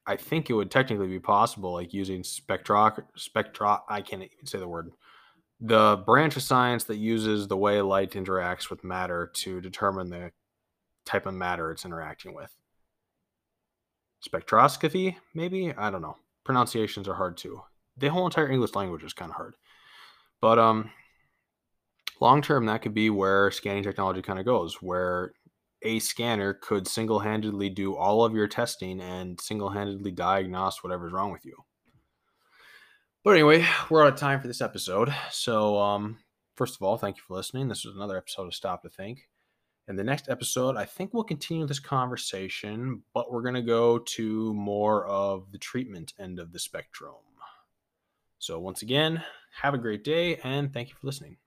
I 0.09 0.17
think 0.17 0.51
it 0.51 0.55
would 0.55 0.71
technically 0.71 1.09
be 1.09 1.21
possible 1.21 1.73
like 1.73 1.95
using 1.95 2.25
spectro 2.25 2.93
spectro 3.17 3.83
I 3.89 4.01
can't 4.03 4.23
even 4.23 4.47
say 4.47 4.59
the 4.59 4.69
word 4.69 4.91
the 5.61 6.03
branch 6.05 6.37
of 6.37 6.43
science 6.43 6.85
that 6.85 6.97
uses 6.97 7.49
the 7.49 7.57
way 7.57 7.81
light 7.81 8.13
interacts 8.13 8.69
with 8.69 8.85
matter 8.85 9.31
to 9.35 9.61
determine 9.61 10.11
the 10.11 10.31
type 11.07 11.27
of 11.27 11.35
matter 11.35 11.71
it's 11.71 11.85
interacting 11.85 12.35
with. 12.35 12.55
Spectroscopy, 14.27 15.17
maybe? 15.35 15.73
I 15.73 15.91
don't 15.91 16.03
know. 16.03 16.17
Pronunciations 16.45 17.09
are 17.09 17.15
hard 17.15 17.37
too. 17.37 17.63
The 17.97 18.09
whole 18.09 18.27
entire 18.27 18.51
English 18.51 18.75
language 18.75 19.05
is 19.05 19.13
kind 19.13 19.31
of 19.31 19.37
hard. 19.37 19.55
But 20.41 20.59
um 20.59 20.91
long 22.21 22.43
term 22.43 22.67
that 22.67 22.83
could 22.83 22.95
be 22.95 23.11
where 23.11 23.51
scanning 23.51 23.83
technology 23.83 24.23
kind 24.23 24.39
of 24.39 24.45
goes, 24.45 24.81
where 24.83 25.33
a 25.83 25.99
scanner 25.99 26.55
could 26.55 26.89
single-handedly 26.89 27.69
do 27.71 27.95
all 27.95 28.25
of 28.25 28.35
your 28.35 28.49
testing 28.49 29.01
and 29.01 29.41
single-handedly 29.41 30.11
diagnose 30.11 30.83
whatever's 30.83 31.13
wrong 31.13 31.31
with 31.31 31.45
you. 31.45 31.65
But 33.23 33.33
anyway, 33.33 33.67
we're 33.91 34.03
out 34.03 34.13
of 34.13 34.19
time 34.19 34.41
for 34.41 34.47
this 34.47 34.61
episode. 34.61 35.13
So, 35.31 35.79
um, 35.79 36.19
first 36.55 36.77
of 36.77 36.83
all, 36.83 36.97
thank 36.97 37.17
you 37.17 37.23
for 37.27 37.35
listening. 37.35 37.69
This 37.69 37.85
was 37.85 37.95
another 37.95 38.17
episode 38.17 38.47
of 38.47 38.55
Stop 38.55 38.83
to 38.83 38.89
Think. 38.89 39.29
In 39.89 39.97
the 39.97 40.05
next 40.05 40.29
episode, 40.29 40.77
I 40.77 40.85
think 40.85 41.13
we'll 41.13 41.25
continue 41.25 41.67
this 41.67 41.79
conversation, 41.79 43.03
but 43.15 43.31
we're 43.31 43.43
going 43.43 43.55
to 43.55 43.63
go 43.63 43.99
to 43.99 44.55
more 44.55 45.07
of 45.07 45.53
the 45.53 45.59
treatment 45.59 46.15
end 46.19 46.39
of 46.41 46.53
the 46.53 46.59
spectrum. 46.59 47.15
So, 48.39 48.59
once 48.61 48.83
again, 48.83 49.23
have 49.63 49.75
a 49.75 49.79
great 49.79 50.05
day 50.05 50.37
and 50.45 50.73
thank 50.73 50.89
you 50.89 50.95
for 50.95 51.07
listening. 51.07 51.39